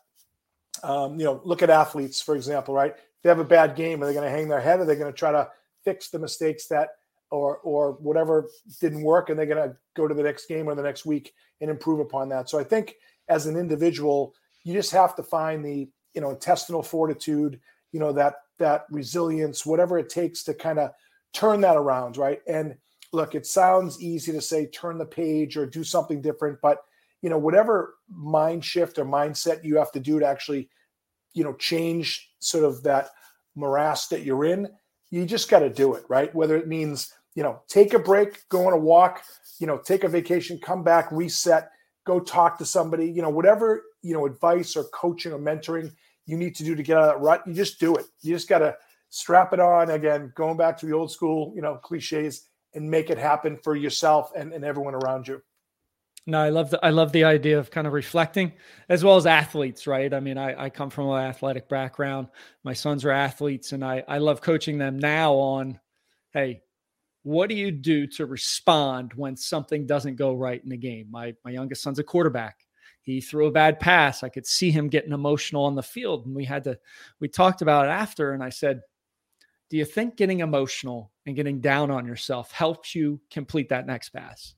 um, 0.84 1.20
you 1.20 1.26
know 1.26 1.42
look 1.44 1.62
at 1.62 1.70
athletes 1.70 2.22
for 2.22 2.36
example 2.36 2.74
right? 2.74 2.96
They 3.22 3.30
have 3.30 3.40
a 3.40 3.46
bad 3.46 3.76
game 3.76 4.02
are 4.02 4.06
they 4.06 4.14
going 4.14 4.26
to 4.26 4.36
hang 4.36 4.48
their 4.48 4.62
head? 4.62 4.80
Are 4.80 4.86
they 4.86 4.96
going 4.96 5.12
to 5.12 5.18
try 5.18 5.32
to 5.32 5.50
fix 5.84 6.10
the 6.10 6.20
mistakes 6.20 6.68
that 6.68 6.90
or 7.34 7.58
or 7.58 7.94
whatever 7.94 8.48
didn't 8.80 9.02
work 9.02 9.30
and 9.30 9.38
they're 9.38 9.46
going 9.46 9.70
to 9.70 9.76
go 9.96 10.08
to 10.08 10.14
the 10.14 10.24
next 10.24 10.48
game 10.48 10.68
or 10.68 10.76
the 10.76 10.84
next 10.84 11.06
week 11.06 11.34
and 11.62 11.70
improve 11.70 12.00
upon 12.00 12.30
that. 12.30 12.50
So 12.50 12.60
i 12.60 12.64
think 12.64 12.96
as 13.28 13.46
an 13.46 13.58
individual 13.58 14.34
you 14.64 14.74
just 14.74 14.92
have 14.92 15.16
to 15.16 15.24
find 15.24 15.66
the 15.66 15.90
you 16.14 16.22
know 16.22 16.30
intestinal 16.30 16.84
fortitude 16.84 17.60
you 17.92 18.00
know 18.00 18.12
that 18.14 18.36
that 18.60 18.86
resilience 18.92 19.66
whatever 19.66 19.98
it 19.98 20.10
takes 20.10 20.44
to 20.44 20.54
kind 20.54 20.80
of 20.80 20.92
turn 21.34 21.62
that 21.62 21.78
around, 21.78 22.18
right? 22.18 22.42
And 22.48 22.76
look, 23.12 23.36
it 23.36 23.46
sounds 23.46 24.02
easy 24.02 24.32
to 24.32 24.42
say 24.42 24.68
turn 24.68 24.98
the 24.98 25.06
page 25.06 25.58
or 25.58 25.66
do 25.66 25.84
something 25.84 26.22
different, 26.22 26.60
but 26.62 26.80
you 27.22 27.30
know, 27.30 27.38
whatever 27.38 27.96
mind 28.10 28.66
shift 28.66 29.00
or 29.00 29.06
mindset 29.06 29.64
you 29.64 29.78
have 29.78 29.92
to 29.94 30.00
do 30.00 30.20
to 30.20 30.26
actually, 30.26 30.70
you 31.34 31.44
know, 31.44 31.54
change 31.54 32.32
sort 32.40 32.66
of 32.66 32.84
that 32.84 33.10
morass 33.56 34.08
that 34.08 34.24
you're 34.24 34.46
in, 34.46 34.68
you 35.10 35.26
just 35.26 35.50
got 35.50 35.60
to 35.60 35.70
do 35.70 35.94
it, 35.94 36.04
right? 36.10 36.34
Whether 36.36 36.58
it 36.58 36.68
means, 36.68 37.14
you 37.36 37.44
know, 37.44 37.62
take 37.68 37.94
a 37.94 38.00
break, 38.00 38.48
go 38.50 38.68
on 38.68 38.74
a 38.74 38.78
walk, 38.78 39.24
you 39.60 39.68
know, 39.68 39.78
take 39.78 40.04
a 40.04 40.10
vacation, 40.10 40.60
come 40.60 40.84
back, 40.84 41.12
reset, 41.12 41.70
go 42.06 42.20
talk 42.20 42.58
to 42.58 42.66
somebody, 42.66 43.10
you 43.10 43.22
know, 43.22 43.30
whatever, 43.30 43.84
you 44.02 44.14
know, 44.14 44.26
advice 44.26 44.76
or 44.76 44.84
coaching 44.86 45.32
or 45.32 45.40
mentoring 45.40 45.92
you 46.26 46.38
need 46.38 46.56
to 46.56 46.64
do 46.64 46.76
to 46.76 46.84
get 46.84 46.98
out 46.98 47.04
of 47.04 47.16
that 47.16 47.22
rut, 47.22 47.44
you 47.46 47.54
just 47.54 47.80
do 47.80 47.96
it. 47.96 48.06
You 48.22 48.34
just 48.34 48.48
got 48.48 48.60
to 48.60 48.76
strap 49.14 49.54
it 49.54 49.60
on 49.60 49.92
again, 49.92 50.34
going 50.34 50.58
back 50.58 50.76
to 50.76 50.88
the 50.88 50.92
old 50.92 51.12
school, 51.12 51.54
you 51.56 51.62
know, 51.62 51.76
cliches 51.76 52.50
and 52.74 52.90
make 52.90 53.12
it 53.12 53.18
happen 53.20 53.56
for 53.64 53.76
yourself 53.76 54.32
and, 54.36 54.52
and 54.52 54.66
everyone 54.66 54.96
around 54.96 55.28
you. 55.28 55.40
No, 56.26 56.40
I 56.40 56.50
love 56.50 56.72
the 56.72 56.84
I 56.84 56.90
love 56.90 57.12
the 57.12 57.24
idea 57.26 57.60
of 57.60 57.70
kind 57.70 57.86
of 57.86 57.94
reflecting 57.94 58.54
as 58.90 59.04
well 59.04 59.16
as 59.16 59.28
athletes, 59.28 59.86
right? 59.86 60.12
I 60.12 60.20
mean, 60.20 60.40
I, 60.40 60.64
I 60.64 60.70
come 60.72 60.90
from 60.90 61.10
an 61.10 61.20
athletic 61.20 61.70
background. 61.70 62.30
My 62.64 62.74
sons 62.74 63.06
are 63.06 63.12
athletes, 63.12 63.72
and 63.72 63.86
I, 63.86 64.04
I 64.08 64.18
love 64.18 64.42
coaching 64.42 64.80
them 64.80 64.98
now 64.98 65.36
on, 65.36 65.80
hey, 66.32 66.64
what 67.22 67.50
do 67.50 67.56
you 67.56 67.70
do 67.70 68.08
to 68.08 68.26
respond 68.26 69.14
when 69.14 69.36
something 69.36 69.86
doesn't 69.86 70.16
go 70.16 70.34
right 70.34 70.64
in 70.64 70.70
the 70.70 70.78
game? 70.78 71.08
My 71.12 71.36
my 71.46 71.52
youngest 71.52 71.84
son's 71.84 72.00
a 72.00 72.04
quarterback. 72.04 72.66
He 73.04 73.22
threw 73.22 73.46
a 73.46 73.52
bad 73.52 73.80
pass. 73.80 74.24
I 74.24 74.30
could 74.30 74.48
see 74.48 74.72
him 74.72 74.88
getting 74.88 75.12
emotional 75.12 75.66
on 75.66 75.76
the 75.76 75.84
field. 75.84 76.26
And 76.26 76.34
we 76.34 76.46
had 76.46 76.64
to, 76.64 76.80
we 77.20 77.28
talked 77.28 77.62
about 77.62 77.86
it 77.86 77.90
after, 77.90 78.32
and 78.32 78.42
I 78.42 78.50
said, 78.50 78.82
do 79.74 79.80
you 79.80 79.86
think 79.86 80.18
getting 80.18 80.42
emotional 80.42 81.12
and 81.26 81.36
getting 81.36 81.60
down 81.60 81.90
on 81.90 82.06
yourself 82.06 82.52
helps 82.52 82.94
you 82.94 83.20
complete 83.32 83.70
that 83.70 83.88
next 83.88 84.10
pass? 84.10 84.54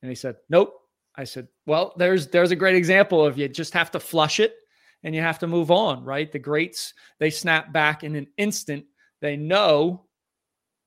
And 0.00 0.08
he 0.08 0.14
said, 0.14 0.36
Nope. 0.48 0.74
I 1.16 1.24
said, 1.24 1.48
Well, 1.66 1.92
there's 1.96 2.28
there's 2.28 2.52
a 2.52 2.56
great 2.56 2.76
example 2.76 3.26
of 3.26 3.36
you 3.36 3.48
just 3.48 3.74
have 3.74 3.90
to 3.90 3.98
flush 3.98 4.38
it 4.38 4.54
and 5.02 5.12
you 5.12 5.22
have 5.22 5.40
to 5.40 5.48
move 5.48 5.72
on, 5.72 6.04
right? 6.04 6.30
The 6.30 6.38
greats, 6.38 6.94
they 7.18 7.30
snap 7.30 7.72
back 7.72 8.04
in 8.04 8.14
an 8.14 8.28
instant. 8.36 8.84
They 9.20 9.36
know 9.36 10.06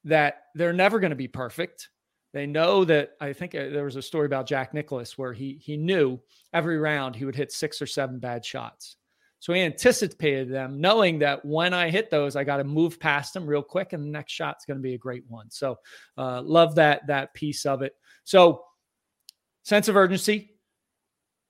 that 0.05 0.43
they're 0.55 0.71
never 0.71 1.01
going 1.01 1.09
to 1.09 1.17
be 1.17 1.27
perfect. 1.27 1.89
They 2.31 2.45
know 2.45 2.85
that 2.85 3.17
I 3.19 3.33
think 3.33 3.53
uh, 3.53 3.67
there 3.67 3.83
was 3.83 3.97
a 3.97 4.01
story 4.01 4.27
about 4.27 4.47
Jack 4.47 4.73
Nicklaus 4.73 5.17
where 5.17 5.33
he 5.33 5.59
he 5.61 5.75
knew 5.75 6.21
every 6.53 6.77
round 6.77 7.17
he 7.17 7.25
would 7.25 7.35
hit 7.35 7.51
six 7.51 7.81
or 7.81 7.85
seven 7.85 8.17
bad 8.19 8.45
shots. 8.45 8.95
So 9.39 9.53
he 9.53 9.61
anticipated 9.61 10.51
them, 10.51 10.81
knowing 10.81 11.19
that 11.19 11.45
when 11.45 11.73
I 11.73 11.89
hit 11.89 12.11
those, 12.11 12.35
I 12.35 12.43
got 12.43 12.57
to 12.57 12.65
move 12.65 12.99
past 12.99 13.33
them 13.33 13.47
real 13.47 13.63
quick, 13.63 13.93
and 13.93 14.03
the 14.03 14.09
next 14.09 14.33
shot's 14.33 14.65
going 14.65 14.77
to 14.77 14.83
be 14.83 14.95
a 14.95 14.97
great 14.97 15.23
one. 15.27 15.49
So 15.49 15.77
uh, 16.17 16.41
love 16.41 16.75
that 16.75 17.07
that 17.07 17.33
piece 17.33 17.65
of 17.65 17.81
it. 17.81 17.93
So 18.25 18.65
sense 19.63 19.87
of 19.87 19.95
urgency, 19.95 20.55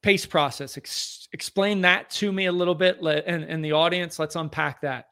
pace 0.04 0.26
process. 0.26 0.78
Ex- 0.78 1.28
explain 1.34 1.82
that 1.82 2.12
to 2.12 2.32
me 2.32 2.46
a 2.46 2.52
little 2.52 2.76
bit, 2.76 3.00
and, 3.02 3.44
and 3.44 3.66
the 3.66 3.72
audience. 3.72 4.20
Let's 4.20 4.36
unpack 4.36 4.82
that. 4.82 5.06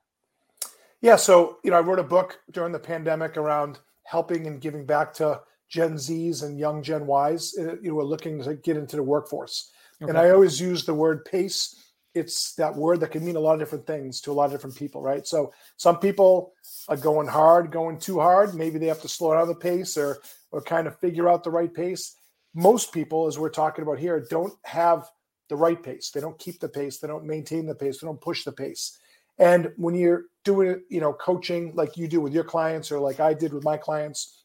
Yeah, 1.02 1.16
so 1.16 1.58
you 1.64 1.72
know, 1.72 1.78
I 1.78 1.82
wrote 1.82 2.00
a 2.00 2.04
book 2.04 2.40
during 2.52 2.72
the 2.72 2.80
pandemic 2.80 3.38
around 3.38 3.80
helping 4.04 4.46
and 4.46 4.62
giving 4.62 4.86
back 4.86 5.14
to 5.16 5.42
Gen 5.68 5.96
Zs 5.96 6.44
and 6.44 6.60
young 6.60 6.84
Gen 6.84 7.08
Ys. 7.10 7.58
Uh, 7.58 7.76
you 7.82 7.90
know, 7.90 7.96
we're 7.96 8.04
looking 8.04 8.42
to 8.44 8.54
get 8.54 8.78
into 8.78 8.98
the 8.98 9.04
workforce, 9.04 9.72
okay. 10.02 10.10
and 10.10 10.18
I 10.18 10.30
always 10.30 10.62
use 10.62 10.86
the 10.86 10.94
word 10.94 11.26
pace 11.26 11.76
it's 12.14 12.56
that 12.56 12.76
word 12.76 13.00
that 13.02 13.12
can 13.12 13.24
mean 13.24 13.36
a 13.36 13.40
lot 13.40 13.54
of 13.54 13.60
different 13.60 13.86
things 13.86 14.22
to 14.22 14.32
a 14.32 14.34
lot 14.34 14.46
of 14.46 14.52
different 14.52 14.76
people, 14.76 15.02
right? 15.02 15.26
So 15.28 15.54
some 15.78 16.00
people 16.00 16.54
are 16.88 16.98
going 16.98 17.28
hard, 17.28 17.72
going 17.72 18.00
too 18.00 18.20
hard. 18.20 18.56
Maybe 18.56 18.80
they 18.80 18.88
have 18.88 19.02
to 19.02 19.10
slow 19.10 19.34
down 19.34 19.48
the 19.48 19.56
pace 19.56 19.98
or 19.98 20.20
or 20.52 20.62
kind 20.62 20.88
of 20.88 20.98
figure 21.00 21.30
out 21.30 21.44
the 21.44 21.52
right 21.52 21.74
pace. 21.74 22.16
Most 22.54 22.94
people, 22.94 23.28
as 23.28 23.38
we're 23.38 23.50
talking 23.50 23.84
about 23.84 24.00
here, 24.00 24.26
don't 24.30 24.54
have 24.64 25.10
the 25.50 25.56
right 25.56 25.82
pace. 25.82 26.10
They 26.10 26.22
don't 26.22 26.40
keep 26.40 26.60
the 26.60 26.70
pace. 26.70 26.98
They 26.98 27.08
don't 27.08 27.26
maintain 27.26 27.66
the 27.66 27.76
pace. 27.76 28.00
They 28.00 28.08
don't 28.08 28.22
push 28.22 28.44
the 28.44 28.52
pace. 28.52 28.98
And 29.40 29.72
when 29.78 29.96
you're 29.96 30.26
doing, 30.44 30.82
you 30.90 31.00
know, 31.00 31.14
coaching 31.14 31.74
like 31.76 31.98
you 31.98 32.08
do 32.08 32.22
with 32.22 32.34
your 32.34 32.44
clients 32.44 32.92
or 32.92 33.00
like 33.00 33.20
I 33.20 33.34
did 33.34 33.54
with 33.54 33.64
my 33.64 33.78
clients, 33.78 34.44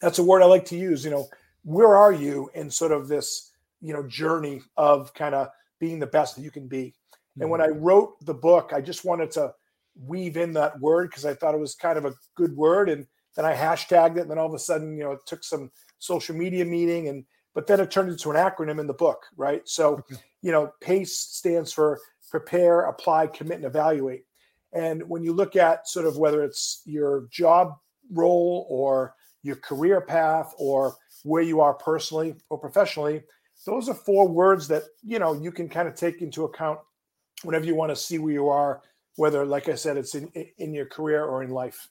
that's 0.00 0.18
a 0.18 0.24
word 0.24 0.42
I 0.42 0.46
like 0.46 0.66
to 0.66 0.76
use. 0.76 1.04
You 1.04 1.10
know, 1.10 1.28
where 1.64 1.96
are 1.96 2.12
you 2.12 2.50
in 2.54 2.70
sort 2.70 2.92
of 2.92 3.08
this, 3.08 3.50
you 3.80 3.92
know, 3.92 4.06
journey 4.06 4.62
of 4.76 5.12
kind 5.14 5.34
of 5.34 5.48
being 5.82 5.98
the 5.98 6.06
best 6.06 6.36
that 6.36 6.42
you 6.42 6.50
can 6.52 6.68
be. 6.68 6.94
And 7.40 7.50
when 7.50 7.60
mm-hmm. 7.60 7.74
I 7.74 7.76
wrote 7.76 8.24
the 8.24 8.34
book, 8.34 8.70
I 8.72 8.80
just 8.80 9.04
wanted 9.04 9.32
to 9.32 9.52
weave 10.00 10.36
in 10.36 10.52
that 10.52 10.78
word 10.78 11.10
because 11.10 11.24
I 11.24 11.34
thought 11.34 11.56
it 11.56 11.60
was 11.60 11.74
kind 11.74 11.98
of 11.98 12.04
a 12.04 12.14
good 12.36 12.56
word. 12.56 12.88
And 12.88 13.04
then 13.34 13.44
I 13.44 13.52
hashtagged 13.52 14.16
it. 14.16 14.20
And 14.20 14.30
then 14.30 14.38
all 14.38 14.46
of 14.46 14.54
a 14.54 14.60
sudden, 14.60 14.96
you 14.96 15.02
know, 15.02 15.10
it 15.10 15.26
took 15.26 15.42
some 15.42 15.72
social 15.98 16.36
media 16.36 16.64
meeting 16.64 17.08
and 17.08 17.24
but 17.54 17.66
then 17.66 17.80
it 17.80 17.90
turned 17.90 18.10
into 18.10 18.30
an 18.30 18.36
acronym 18.36 18.80
in 18.80 18.86
the 18.86 18.94
book, 18.94 19.26
right? 19.36 19.60
So, 19.66 20.02
you 20.40 20.52
know, 20.52 20.72
PACE 20.80 21.18
stands 21.18 21.70
for 21.70 21.98
prepare, 22.30 22.82
apply, 22.82 23.26
commit, 23.26 23.56
and 23.56 23.66
evaluate. 23.66 24.24
And 24.72 25.06
when 25.06 25.22
you 25.22 25.34
look 25.34 25.54
at 25.54 25.86
sort 25.86 26.06
of 26.06 26.16
whether 26.16 26.42
it's 26.42 26.80
your 26.86 27.26
job 27.30 27.74
role 28.10 28.66
or 28.70 29.14
your 29.42 29.56
career 29.56 30.00
path 30.00 30.54
or 30.56 30.96
where 31.24 31.42
you 31.42 31.60
are 31.60 31.74
personally 31.74 32.36
or 32.48 32.56
professionally, 32.56 33.22
those 33.64 33.88
are 33.88 33.94
four 33.94 34.28
words 34.28 34.68
that 34.68 34.84
you 35.02 35.18
know 35.18 35.32
you 35.34 35.52
can 35.52 35.68
kind 35.68 35.88
of 35.88 35.94
take 35.94 36.22
into 36.22 36.44
account 36.44 36.78
whenever 37.42 37.64
you 37.64 37.74
want 37.74 37.90
to 37.90 37.96
see 37.96 38.18
where 38.18 38.32
you 38.32 38.48
are 38.48 38.82
whether, 39.16 39.44
like 39.44 39.68
I 39.68 39.74
said, 39.74 39.96
it's 39.96 40.14
in 40.14 40.28
in 40.58 40.72
your 40.72 40.86
career 40.86 41.24
or 41.24 41.42
in 41.42 41.50
life. 41.50 41.88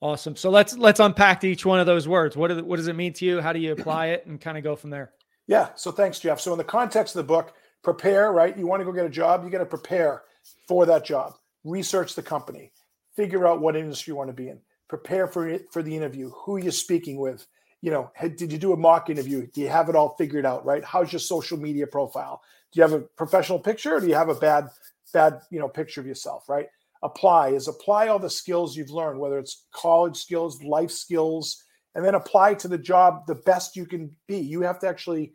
Awesome. 0.00 0.36
So 0.36 0.50
let's 0.50 0.76
let's 0.76 1.00
unpack 1.00 1.44
each 1.44 1.64
one 1.64 1.80
of 1.80 1.86
those 1.86 2.08
words. 2.08 2.36
What, 2.36 2.64
what 2.64 2.76
does 2.76 2.88
it 2.88 2.96
mean 2.96 3.12
to 3.14 3.24
you? 3.24 3.40
How 3.40 3.52
do 3.52 3.58
you 3.58 3.72
apply 3.72 4.06
it, 4.08 4.26
and 4.26 4.40
kind 4.40 4.58
of 4.58 4.64
go 4.64 4.76
from 4.76 4.90
there? 4.90 5.12
Yeah. 5.46 5.68
So 5.76 5.92
thanks, 5.92 6.18
Jeff. 6.18 6.40
So 6.40 6.52
in 6.52 6.58
the 6.58 6.64
context 6.64 7.14
of 7.14 7.26
the 7.26 7.32
book, 7.32 7.54
prepare. 7.82 8.32
Right. 8.32 8.56
You 8.56 8.66
want 8.66 8.80
to 8.80 8.84
go 8.84 8.92
get 8.92 9.06
a 9.06 9.10
job. 9.10 9.44
You 9.44 9.50
got 9.50 9.58
to 9.58 9.66
prepare 9.66 10.22
for 10.68 10.86
that 10.86 11.04
job. 11.04 11.34
Research 11.64 12.14
the 12.14 12.22
company. 12.22 12.72
Figure 13.16 13.46
out 13.46 13.60
what 13.60 13.76
industry 13.76 14.10
you 14.10 14.16
want 14.16 14.28
to 14.28 14.34
be 14.34 14.48
in. 14.48 14.58
Prepare 14.88 15.28
for 15.28 15.48
it, 15.48 15.66
for 15.72 15.82
the 15.82 15.96
interview. 15.96 16.30
Who 16.30 16.58
you're 16.58 16.72
speaking 16.72 17.18
with. 17.18 17.46
You 17.84 17.90
know, 17.90 18.10
did 18.20 18.50
you 18.50 18.58
do 18.58 18.72
a 18.72 18.76
mock 18.76 19.10
interview? 19.10 19.46
Do 19.46 19.60
you 19.60 19.68
have 19.68 19.90
it 19.90 19.96
all 19.96 20.14
figured 20.16 20.46
out? 20.46 20.64
Right. 20.64 20.82
How's 20.82 21.12
your 21.12 21.20
social 21.20 21.58
media 21.58 21.86
profile? 21.86 22.40
Do 22.72 22.78
you 22.78 22.82
have 22.82 22.94
a 22.94 23.00
professional 23.00 23.58
picture, 23.58 23.96
or 23.96 24.00
do 24.00 24.08
you 24.08 24.14
have 24.14 24.30
a 24.30 24.34
bad 24.34 24.68
bad 25.12 25.40
you 25.50 25.60
know 25.60 25.68
picture 25.68 26.00
of 26.00 26.06
yourself? 26.06 26.48
Right 26.48 26.68
apply 27.04 27.50
is 27.50 27.68
apply 27.68 28.08
all 28.08 28.18
the 28.18 28.30
skills 28.30 28.76
you've 28.76 28.90
learned, 28.90 29.20
whether 29.20 29.38
it's 29.38 29.66
college 29.72 30.16
skills, 30.16 30.62
life 30.64 30.90
skills, 30.90 31.62
and 31.94 32.04
then 32.04 32.14
apply 32.14 32.54
to 32.54 32.66
the 32.66 32.78
job 32.78 33.26
the 33.26 33.34
best 33.34 33.76
you 33.76 33.86
can 33.86 34.10
be. 34.26 34.38
You 34.38 34.62
have 34.62 34.80
to 34.80 34.88
actually 34.88 35.34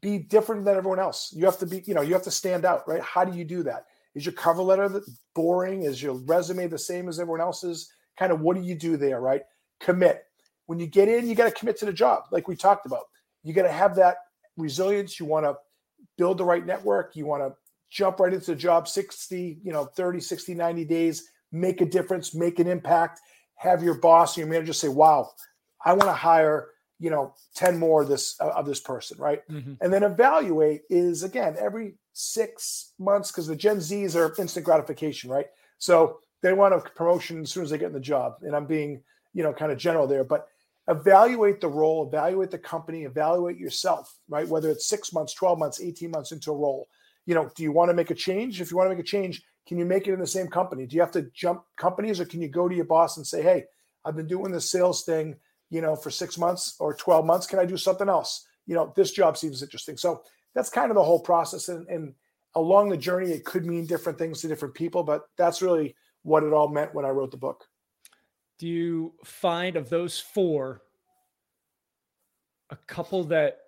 be 0.00 0.18
different 0.18 0.64
than 0.64 0.76
everyone 0.76 0.98
else. 0.98 1.32
You 1.36 1.44
have 1.44 1.58
to 1.58 1.66
be, 1.66 1.82
you 1.86 1.94
know, 1.94 2.00
you 2.00 2.14
have 2.14 2.22
to 2.22 2.30
stand 2.30 2.64
out, 2.64 2.88
right? 2.88 3.02
How 3.02 3.24
do 3.24 3.36
you 3.36 3.44
do 3.44 3.62
that? 3.64 3.84
Is 4.14 4.24
your 4.24 4.32
cover 4.32 4.62
letter 4.62 5.02
boring? 5.34 5.82
Is 5.82 6.02
your 6.02 6.14
resume 6.14 6.66
the 6.66 6.78
same 6.78 7.08
as 7.08 7.20
everyone 7.20 7.42
else's? 7.42 7.92
Kind 8.18 8.32
of 8.32 8.40
what 8.40 8.56
do 8.56 8.62
you 8.62 8.74
do 8.74 8.96
there, 8.96 9.20
right? 9.20 9.42
Commit. 9.80 10.24
When 10.66 10.78
you 10.78 10.86
get 10.86 11.08
in, 11.08 11.28
you 11.28 11.34
got 11.34 11.44
to 11.44 11.50
commit 11.50 11.78
to 11.78 11.86
the 11.86 11.92
job, 11.92 12.24
like 12.30 12.48
we 12.48 12.56
talked 12.56 12.86
about. 12.86 13.04
You 13.42 13.52
got 13.52 13.62
to 13.62 13.72
have 13.72 13.96
that 13.96 14.16
resilience. 14.56 15.20
You 15.20 15.26
want 15.26 15.44
to 15.44 15.56
build 16.16 16.38
the 16.38 16.44
right 16.44 16.64
network. 16.64 17.16
You 17.16 17.26
want 17.26 17.42
to 17.42 17.54
jump 17.90 18.18
right 18.18 18.32
into 18.32 18.46
the 18.46 18.56
job 18.56 18.88
60, 18.88 19.60
you 19.62 19.72
know, 19.72 19.84
30, 19.84 20.20
60, 20.20 20.54
90 20.54 20.84
days, 20.84 21.28
make 21.52 21.80
a 21.80 21.86
difference, 21.86 22.34
make 22.34 22.58
an 22.58 22.66
impact, 22.66 23.20
have 23.56 23.82
your 23.82 23.94
boss 23.94 24.36
and 24.36 24.46
your 24.46 24.52
manager 24.52 24.72
say, 24.72 24.88
wow, 24.88 25.30
I 25.84 25.92
want 25.92 26.04
to 26.04 26.12
hire, 26.12 26.68
you 26.98 27.10
know, 27.10 27.34
10 27.54 27.78
more 27.78 28.02
of 28.02 28.08
this 28.08 28.36
uh, 28.40 28.50
of 28.50 28.66
this 28.66 28.80
person, 28.80 29.18
right? 29.18 29.46
Mm-hmm. 29.48 29.74
And 29.80 29.92
then 29.92 30.02
evaluate 30.02 30.82
is 30.90 31.22
again 31.22 31.56
every 31.58 31.94
six 32.14 32.92
months 32.98 33.30
because 33.30 33.46
the 33.46 33.56
Gen 33.56 33.76
Zs 33.76 34.16
are 34.16 34.34
instant 34.40 34.64
gratification, 34.64 35.30
right? 35.30 35.46
So 35.78 36.18
they 36.42 36.52
want 36.52 36.74
a 36.74 36.80
promotion 36.80 37.42
as 37.42 37.50
soon 37.50 37.62
as 37.62 37.70
they 37.70 37.78
get 37.78 37.88
in 37.88 37.92
the 37.92 38.00
job. 38.00 38.36
And 38.42 38.56
I'm 38.56 38.66
being, 38.66 39.02
you 39.32 39.42
know, 39.42 39.52
kind 39.52 39.70
of 39.70 39.78
general 39.78 40.06
there, 40.06 40.24
but 40.24 40.48
evaluate 40.88 41.60
the 41.60 41.68
role, 41.68 42.06
evaluate 42.06 42.50
the 42.50 42.58
company, 42.58 43.04
evaluate 43.04 43.58
yourself, 43.58 44.14
right? 44.28 44.48
Whether 44.48 44.70
it's 44.70 44.88
six 44.88 45.12
months, 45.12 45.34
12 45.34 45.58
months, 45.58 45.80
18 45.80 46.10
months 46.10 46.32
into 46.32 46.50
a 46.50 46.56
role 46.56 46.88
you 47.26 47.34
know, 47.34 47.50
do 47.54 47.62
you 47.62 47.72
want 47.72 47.90
to 47.90 47.94
make 47.94 48.10
a 48.10 48.14
change? 48.14 48.60
If 48.60 48.70
you 48.70 48.76
want 48.76 48.90
to 48.90 48.94
make 48.94 49.04
a 49.04 49.08
change, 49.08 49.42
can 49.66 49.78
you 49.78 49.84
make 49.84 50.06
it 50.06 50.12
in 50.12 50.20
the 50.20 50.26
same 50.26 50.48
company? 50.48 50.86
Do 50.86 50.94
you 50.94 51.02
have 51.02 51.12
to 51.12 51.22
jump 51.34 51.62
companies 51.76 52.20
or 52.20 52.26
can 52.26 52.42
you 52.42 52.48
go 52.48 52.68
to 52.68 52.74
your 52.74 52.84
boss 52.84 53.16
and 53.16 53.26
say, 53.26 53.42
hey, 53.42 53.64
I've 54.04 54.16
been 54.16 54.26
doing 54.26 54.52
this 54.52 54.70
sales 54.70 55.04
thing, 55.04 55.36
you 55.70 55.80
know, 55.80 55.96
for 55.96 56.10
six 56.10 56.36
months 56.36 56.76
or 56.78 56.94
12 56.94 57.24
months. 57.24 57.46
Can 57.46 57.58
I 57.58 57.64
do 57.64 57.78
something 57.78 58.08
else? 58.08 58.46
You 58.66 58.74
know, 58.74 58.92
this 58.94 59.12
job 59.12 59.38
seems 59.38 59.62
interesting. 59.62 59.96
So 59.96 60.22
that's 60.54 60.68
kind 60.68 60.90
of 60.90 60.94
the 60.94 61.02
whole 61.02 61.20
process. 61.20 61.68
And, 61.68 61.88
and 61.88 62.14
along 62.54 62.90
the 62.90 62.96
journey, 62.96 63.30
it 63.30 63.44
could 63.44 63.64
mean 63.64 63.86
different 63.86 64.18
things 64.18 64.42
to 64.42 64.48
different 64.48 64.74
people, 64.74 65.02
but 65.02 65.22
that's 65.38 65.62
really 65.62 65.96
what 66.22 66.44
it 66.44 66.52
all 66.52 66.68
meant 66.68 66.94
when 66.94 67.06
I 67.06 67.10
wrote 67.10 67.30
the 67.30 67.36
book. 67.38 67.64
Do 68.64 68.70
you 68.70 69.12
find 69.22 69.76
of 69.76 69.90
those 69.90 70.18
four 70.18 70.80
a 72.70 72.76
couple 72.86 73.24
that 73.24 73.58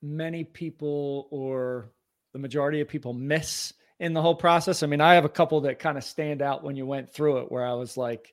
many 0.00 0.42
people 0.42 1.28
or 1.30 1.90
the 2.32 2.38
majority 2.38 2.80
of 2.80 2.88
people 2.88 3.12
miss 3.12 3.74
in 4.00 4.14
the 4.14 4.22
whole 4.22 4.34
process? 4.34 4.82
I 4.82 4.86
mean, 4.86 5.02
I 5.02 5.16
have 5.16 5.26
a 5.26 5.28
couple 5.28 5.60
that 5.60 5.78
kind 5.78 5.98
of 5.98 6.02
stand 6.02 6.40
out 6.40 6.64
when 6.64 6.76
you 6.76 6.86
went 6.86 7.12
through 7.12 7.40
it 7.40 7.52
where 7.52 7.66
I 7.66 7.74
was 7.74 7.98
like, 7.98 8.32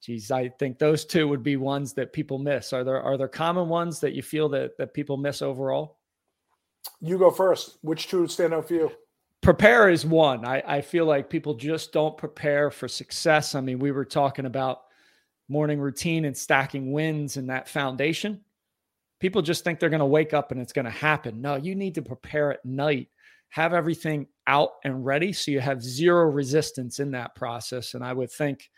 geez, 0.00 0.30
I 0.30 0.50
think 0.50 0.78
those 0.78 1.04
two 1.04 1.26
would 1.26 1.42
be 1.42 1.56
ones 1.56 1.94
that 1.94 2.12
people 2.12 2.38
miss. 2.38 2.72
Are 2.72 2.84
there 2.84 3.02
are 3.02 3.16
there 3.16 3.26
common 3.26 3.68
ones 3.68 3.98
that 3.98 4.12
you 4.12 4.22
feel 4.22 4.48
that 4.50 4.78
that 4.78 4.94
people 4.94 5.16
miss 5.16 5.42
overall? 5.42 5.98
You 7.00 7.18
go 7.18 7.32
first. 7.32 7.78
Which 7.82 8.06
two 8.06 8.28
stand 8.28 8.54
out 8.54 8.68
for 8.68 8.74
you? 8.74 8.92
Prepare 9.40 9.90
is 9.90 10.06
one. 10.06 10.44
I, 10.44 10.62
I 10.64 10.80
feel 10.80 11.06
like 11.06 11.28
people 11.28 11.54
just 11.54 11.92
don't 11.92 12.16
prepare 12.16 12.70
for 12.70 12.86
success. 12.86 13.56
I 13.56 13.60
mean, 13.62 13.80
we 13.80 13.90
were 13.90 14.04
talking 14.04 14.46
about 14.46 14.83
morning 15.48 15.78
routine 15.78 16.24
and 16.24 16.36
stacking 16.36 16.92
wins 16.92 17.36
and 17.36 17.50
that 17.50 17.68
foundation. 17.68 18.40
People 19.20 19.42
just 19.42 19.64
think 19.64 19.78
they're 19.78 19.90
going 19.90 20.00
to 20.00 20.06
wake 20.06 20.34
up 20.34 20.52
and 20.52 20.60
it's 20.60 20.72
going 20.72 20.84
to 20.84 20.90
happen. 20.90 21.40
No, 21.40 21.56
you 21.56 21.74
need 21.74 21.94
to 21.94 22.02
prepare 22.02 22.52
at 22.52 22.64
night 22.64 23.08
have 23.54 23.72
everything 23.72 24.26
out 24.48 24.70
and 24.82 25.06
ready 25.06 25.32
so 25.32 25.52
you 25.52 25.60
have 25.60 25.80
zero 25.80 26.24
resistance 26.24 26.98
in 26.98 27.12
that 27.12 27.36
process. 27.36 27.94
And 27.94 28.02
I 28.02 28.12
would 28.12 28.32
think 28.32 28.68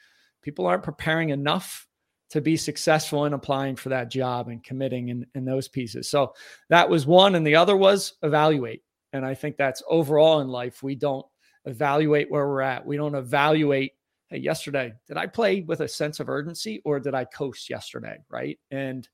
people 0.42 0.66
aren't 0.66 0.82
preparing 0.82 1.30
enough 1.30 1.88
to 2.28 2.42
be 2.42 2.58
successful 2.58 3.24
in 3.24 3.32
applying 3.32 3.76
for 3.76 3.88
that 3.88 4.10
job 4.10 4.48
and 4.48 4.62
committing 4.62 5.08
in, 5.08 5.26
in 5.34 5.46
those 5.46 5.66
pieces. 5.66 6.10
So 6.10 6.34
that 6.68 6.90
was 6.90 7.06
one. 7.06 7.36
And 7.36 7.46
the 7.46 7.56
other 7.56 7.74
was 7.74 8.16
evaluate. 8.22 8.82
And 9.14 9.24
I 9.24 9.32
think 9.32 9.56
that's 9.56 9.82
overall 9.88 10.42
in 10.42 10.48
life, 10.48 10.82
we 10.82 10.94
don't 10.94 11.24
evaluate 11.64 12.30
where 12.30 12.46
we're 12.46 12.60
at. 12.60 12.84
We 12.84 12.98
don't 12.98 13.14
evaluate, 13.14 13.92
hey, 14.28 14.38
yesterday, 14.38 14.92
did 15.06 15.16
I 15.16 15.26
play 15.26 15.62
with 15.62 15.80
a 15.80 15.88
sense 15.88 16.20
of 16.20 16.28
urgency 16.28 16.82
or 16.84 17.00
did 17.00 17.14
I 17.14 17.24
coast 17.24 17.70
yesterday? 17.70 18.18
Right. 18.30 18.58
And 18.70 19.08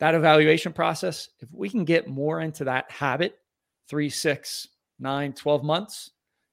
that 0.00 0.14
evaluation 0.14 0.72
process, 0.72 1.28
if 1.40 1.48
we 1.52 1.70
can 1.70 1.84
get 1.84 2.08
more 2.08 2.40
into 2.40 2.64
that 2.64 2.90
habit, 2.90 3.38
three, 3.88 4.10
six, 4.10 4.68
nine, 4.98 5.32
12 5.32 5.64
months, 5.64 6.10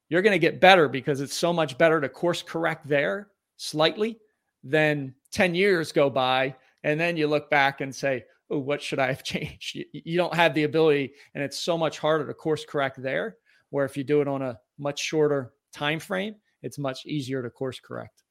you're 0.10 0.22
going 0.22 0.34
to 0.34 0.40
get 0.40 0.62
better 0.62 0.88
because 0.88 1.22
it's 1.22 1.36
so 1.36 1.54
much 1.54 1.78
better 1.78 2.02
to 2.02 2.10
course 2.10 2.42
correct 2.42 2.88
there 2.88 3.30
slightly 3.58 4.20
than 4.64 5.16
10 5.32 5.56
years 5.56 5.92
go 5.92 6.10
by. 6.10 6.56
And 6.84 7.00
then 7.00 7.18
you 7.18 7.28
look 7.28 7.50
back 7.50 7.82
and 7.82 7.96
say, 7.96 8.26
oh, 8.50 8.60
what 8.60 8.82
should 8.82 9.00
I 9.00 9.08
have 9.08 9.24
changed? 9.24 9.76
You, 9.76 9.86
you 9.92 10.18
don't 10.18 10.36
have 10.36 10.54
the 10.54 10.64
ability, 10.64 11.14
and 11.34 11.44
it's 11.44 11.58
so 11.58 11.78
much 11.78 12.00
harder 12.00 12.28
to 12.28 12.34
course 12.34 12.66
correct 12.66 13.02
there. 13.02 13.38
Where 13.70 13.86
if 13.86 13.96
you 13.96 14.04
do 14.04 14.20
it 14.20 14.28
on 14.28 14.42
a 14.42 14.60
much 14.78 15.00
shorter 15.00 15.54
time 15.72 16.00
frame, 16.00 16.36
it's 16.62 16.78
much 16.78 17.06
easier 17.06 17.42
to 17.42 17.50
course 17.50 17.80
correct. 17.80 18.24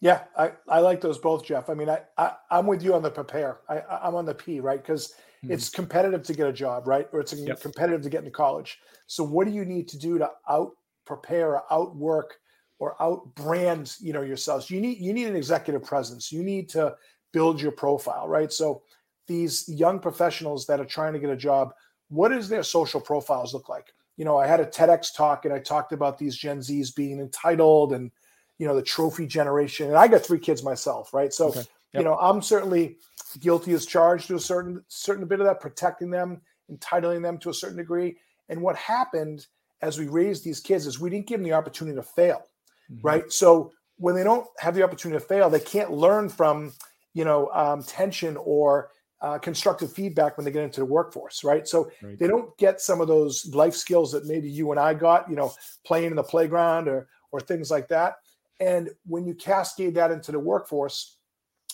Yeah, 0.00 0.24
I, 0.36 0.52
I 0.68 0.80
like 0.80 1.00
those 1.00 1.18
both, 1.18 1.44
Jeff. 1.44 1.70
I 1.70 1.74
mean, 1.74 1.88
I, 1.88 2.00
I 2.18 2.34
am 2.50 2.66
with 2.66 2.82
you 2.82 2.94
on 2.94 3.02
the 3.02 3.10
prepare. 3.10 3.60
I 3.68 3.80
I'm 4.02 4.14
on 4.14 4.26
the 4.26 4.34
P, 4.34 4.60
right? 4.60 4.82
Because 4.82 5.14
mm-hmm. 5.42 5.52
it's 5.52 5.70
competitive 5.70 6.22
to 6.24 6.34
get 6.34 6.46
a 6.46 6.52
job, 6.52 6.86
right? 6.86 7.08
Or 7.12 7.20
it's 7.20 7.32
yep. 7.32 7.60
competitive 7.60 8.02
to 8.02 8.10
get 8.10 8.18
into 8.18 8.30
college. 8.30 8.78
So 9.06 9.24
what 9.24 9.46
do 9.46 9.52
you 9.52 9.64
need 9.64 9.88
to 9.88 9.98
do 9.98 10.18
to 10.18 10.30
out 10.48 10.72
prepare, 11.06 11.52
or 11.52 11.62
outwork, 11.72 12.34
or 12.78 13.00
out 13.00 13.34
brand, 13.34 13.96
you 13.98 14.12
know, 14.12 14.22
yourselves? 14.22 14.70
You 14.70 14.80
need 14.80 14.98
you 14.98 15.14
need 15.14 15.28
an 15.28 15.36
executive 15.36 15.84
presence. 15.84 16.30
You 16.30 16.42
need 16.42 16.68
to 16.70 16.94
build 17.32 17.60
your 17.60 17.72
profile, 17.72 18.28
right? 18.28 18.52
So 18.52 18.82
these 19.26 19.66
young 19.68 20.00
professionals 20.00 20.66
that 20.66 20.80
are 20.80 20.84
trying 20.84 21.14
to 21.14 21.18
get 21.18 21.30
a 21.30 21.36
job, 21.36 21.72
what 22.08 22.28
does 22.28 22.48
their 22.48 22.62
social 22.62 23.00
profiles 23.00 23.54
look 23.54 23.70
like? 23.70 23.86
You 24.16 24.24
know, 24.24 24.36
I 24.36 24.46
had 24.46 24.60
a 24.60 24.66
TEDx 24.66 25.14
talk 25.14 25.44
and 25.44 25.52
I 25.52 25.58
talked 25.58 25.92
about 25.92 26.18
these 26.18 26.36
Gen 26.36 26.60
Zs 26.60 26.94
being 26.94 27.20
entitled 27.20 27.92
and 27.92 28.10
you 28.58 28.66
know 28.66 28.74
the 28.74 28.82
trophy 28.82 29.26
generation. 29.26 29.88
And 29.88 29.96
I 29.96 30.08
got 30.08 30.24
three 30.24 30.38
kids 30.38 30.62
myself, 30.62 31.12
right? 31.12 31.32
So 31.32 31.48
okay. 31.48 31.58
yep. 31.58 31.66
you 31.94 32.04
know, 32.04 32.16
I'm 32.16 32.42
certainly 32.42 32.98
guilty 33.40 33.72
as 33.72 33.86
charged 33.86 34.28
to 34.28 34.36
a 34.36 34.40
certain 34.40 34.84
certain 34.88 35.26
bit 35.26 35.40
of 35.40 35.46
that, 35.46 35.60
protecting 35.60 36.10
them, 36.10 36.40
entitling 36.68 37.22
them 37.22 37.38
to 37.38 37.50
a 37.50 37.54
certain 37.54 37.76
degree. 37.76 38.16
And 38.48 38.60
what 38.60 38.76
happened 38.76 39.46
as 39.82 39.98
we 39.98 40.08
raised 40.08 40.44
these 40.44 40.60
kids 40.60 40.86
is 40.86 41.00
we 41.00 41.10
didn't 41.10 41.26
give 41.26 41.40
them 41.40 41.48
the 41.48 41.54
opportunity 41.54 41.96
to 41.96 42.02
fail, 42.02 42.42
mm-hmm. 42.90 43.06
right? 43.06 43.32
So 43.32 43.72
when 43.96 44.14
they 44.14 44.24
don't 44.24 44.46
have 44.58 44.74
the 44.74 44.82
opportunity 44.82 45.20
to 45.20 45.26
fail, 45.26 45.50
they 45.50 45.60
can't 45.60 45.90
learn 45.90 46.28
from 46.28 46.72
you 47.14 47.24
know 47.24 47.50
um, 47.52 47.82
tension 47.82 48.36
or 48.36 48.90
uh, 49.24 49.38
constructive 49.38 49.90
feedback 49.90 50.36
when 50.36 50.44
they 50.44 50.50
get 50.50 50.64
into 50.64 50.80
the 50.80 50.84
workforce, 50.84 51.42
right? 51.42 51.66
So 51.66 51.90
right. 52.02 52.18
they 52.18 52.26
don't 52.26 52.54
get 52.58 52.78
some 52.78 53.00
of 53.00 53.08
those 53.08 53.46
life 53.54 53.74
skills 53.74 54.12
that 54.12 54.26
maybe 54.26 54.50
you 54.50 54.70
and 54.70 54.78
I 54.78 54.92
got, 54.92 55.30
you 55.30 55.34
know, 55.34 55.50
playing 55.86 56.10
in 56.10 56.16
the 56.16 56.22
playground 56.22 56.88
or 56.88 57.08
or 57.32 57.40
things 57.40 57.70
like 57.70 57.88
that. 57.88 58.16
And 58.60 58.90
when 59.06 59.24
you 59.26 59.34
cascade 59.34 59.94
that 59.94 60.10
into 60.10 60.30
the 60.30 60.38
workforce, 60.38 61.16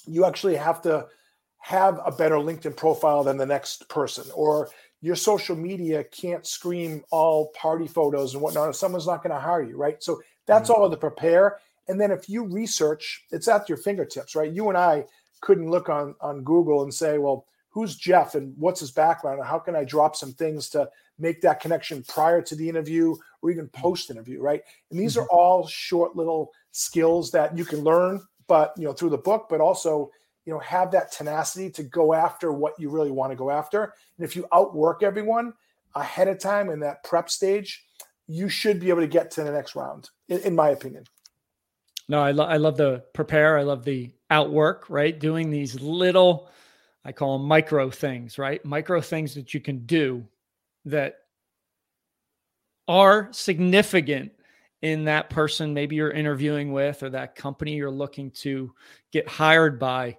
you 0.07 0.25
actually 0.25 0.55
have 0.55 0.81
to 0.83 1.09
have 1.59 2.01
a 2.07 2.13
better 2.13 2.37
LinkedIn 2.37 2.77
profile 2.77 3.25
than 3.25 3.37
the 3.37 3.45
next 3.45 3.89
person, 3.89 4.31
or 4.33 4.71
your 5.01 5.17
social 5.17 5.57
media 5.57 6.05
can't 6.05 6.47
scream 6.47 7.03
all 7.11 7.49
party 7.49 7.89
photos 7.89 8.35
and 8.35 8.43
whatnot, 8.43 8.69
or 8.69 8.73
someone's 8.73 9.09
not 9.09 9.25
going 9.25 9.35
to 9.35 9.41
hire 9.41 9.63
you, 9.63 9.77
right? 9.77 10.01
So 10.03 10.23
that's 10.47 10.71
mm-hmm. 10.71 10.81
all 10.81 10.87
of 10.87 10.93
the 10.93 10.97
prepare. 10.97 11.59
And 11.89 12.01
then 12.01 12.13
if 12.13 12.29
you 12.29 12.45
research, 12.45 13.25
it's 13.33 13.49
at 13.49 13.69
your 13.69 13.79
fingertips, 13.79 14.37
right? 14.37 14.53
You 14.53 14.69
and 14.69 14.79
I 14.79 15.05
couldn't 15.41 15.71
look 15.71 15.89
on 15.89 16.15
on 16.21 16.43
Google 16.43 16.83
and 16.83 16.93
say, 16.93 17.19
well, 17.19 17.47
who's 17.71 17.97
Jeff 17.97 18.35
and 18.35 18.55
what's 18.57 18.81
his 18.81 18.91
background, 18.91 19.39
and 19.39 19.49
how 19.49 19.59
can 19.59 19.77
I 19.77 19.85
drop 19.85 20.17
some 20.17 20.33
things 20.33 20.69
to 20.71 20.89
make 21.19 21.41
that 21.43 21.61
connection 21.61 22.03
prior 22.09 22.41
to 22.43 22.57
the 22.57 22.69
interview 22.69 23.15
or 23.43 23.51
even 23.51 23.67
mm-hmm. 23.67 23.81
post 23.81 24.11
interview, 24.11 24.41
right? 24.41 24.63
And 24.91 24.99
these 24.99 25.15
mm-hmm. 25.15 25.25
are 25.25 25.29
all 25.29 25.67
short 25.67 26.17
little 26.17 26.53
skills 26.73 27.31
that 27.33 27.57
you 27.57 27.65
can 27.65 27.81
learn, 27.81 28.21
but 28.47 28.75
you 28.77 28.85
know 28.85 28.93
through 28.93 29.11
the 29.11 29.19
book, 29.19 29.47
but 29.49 29.61
also 29.61 30.11
you 30.45 30.53
know 30.53 30.61
have 30.61 30.91
that 30.93 31.13
tenacity 31.13 31.71
to 31.71 31.83
go 31.83 32.13
after 32.15 32.53
what 32.53 32.79
you 32.79 32.91
really 32.91 33.11
want 33.11 33.31
to 33.31 33.37
go 33.37 33.51
after 33.51 33.93
and 34.17 34.25
if 34.25 34.35
you 34.35 34.47
outwork 34.53 35.03
everyone 35.03 35.53
ahead 35.95 36.29
of 36.29 36.39
time 36.39 36.71
in 36.71 36.81
that 36.81 37.05
prep 37.05 37.29
stage 37.29 37.85
you 38.31 38.49
should 38.49 38.79
be 38.79 38.91
able 38.91 39.01
to 39.01 39.09
get 39.09 39.33
to 39.33 39.43
the 39.43 39.51
next 39.51 39.75
round, 39.75 40.09
in, 40.29 40.39
in 40.41 40.55
my 40.55 40.69
opinion. 40.69 41.05
No, 42.11 42.21
I, 42.21 42.33
lo- 42.33 42.45
I 42.45 42.57
love 42.57 42.77
the 42.77 43.05
prepare. 43.15 43.57
I 43.57 43.63
love 43.63 43.85
the 43.85 44.11
outwork, 44.31 44.91
right? 44.91 45.17
Doing 45.17 45.49
these 45.49 45.81
little, 45.81 46.51
I 47.05 47.13
call 47.13 47.39
them 47.39 47.47
micro 47.47 47.89
things, 47.89 48.37
right? 48.37 48.63
Micro 48.65 49.01
things 49.01 49.33
that 49.37 49.55
you 49.55 49.61
can 49.61 49.87
do 49.87 50.27
that 50.87 51.19
are 52.89 53.29
significant 53.33 54.33
in 54.83 55.05
that 55.05 55.31
person 55.31 55.73
maybe 55.73 55.95
you're 55.95 56.11
interviewing 56.11 56.73
with 56.73 57.03
or 57.03 57.11
that 57.11 57.37
company 57.37 57.75
you're 57.75 57.91
looking 57.91 58.31
to 58.31 58.73
get 59.13 59.29
hired 59.29 59.79
by 59.79 60.17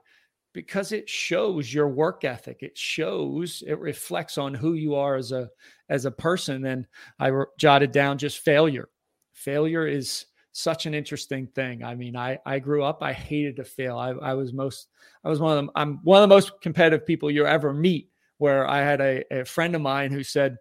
because 0.54 0.92
it 0.92 1.10
shows 1.10 1.74
your 1.74 1.88
work 1.88 2.24
ethic 2.24 2.60
it 2.62 2.78
shows 2.78 3.64
it 3.66 3.80
reflects 3.80 4.38
on 4.38 4.54
who 4.54 4.74
you 4.74 4.94
are 4.94 5.16
as 5.16 5.32
a 5.32 5.50
as 5.90 6.06
a 6.06 6.12
person 6.12 6.64
and 6.66 6.86
i 7.20 7.32
jotted 7.58 7.92
down 7.92 8.20
just 8.20 8.38
failure 8.38 8.88
failure 9.34 9.88
is 9.88 10.28
such 10.54 10.86
an 10.86 10.94
interesting 10.94 11.48
thing 11.48 11.84
i 11.84 11.96
mean 11.96 12.16
i 12.16 12.38
i 12.46 12.60
grew 12.60 12.84
up 12.84 13.02
i 13.02 13.14
hated 13.14 13.56
to 13.56 13.64
fail 13.64 13.98
i, 13.98 14.10
I 14.10 14.34
was 14.34 14.52
most 14.52 14.90
i 15.24 15.30
was 15.30 15.40
one 15.40 15.52
of 15.52 15.58
them 15.58 15.72
i'm 15.76 16.00
one 16.04 16.22
of 16.22 16.30
the 16.30 16.36
most 16.36 16.60
competitive 16.62 17.06
people 17.06 17.32
you 17.32 17.46
ever 17.46 17.74
meet 17.74 18.10
where 18.38 18.68
i 18.68 18.80
had 18.80 19.00
a, 19.00 19.24
a 19.32 19.46
friend 19.46 19.76
of 19.76 19.82
mine 19.82 20.12
who 20.12 20.24
said 20.24 20.58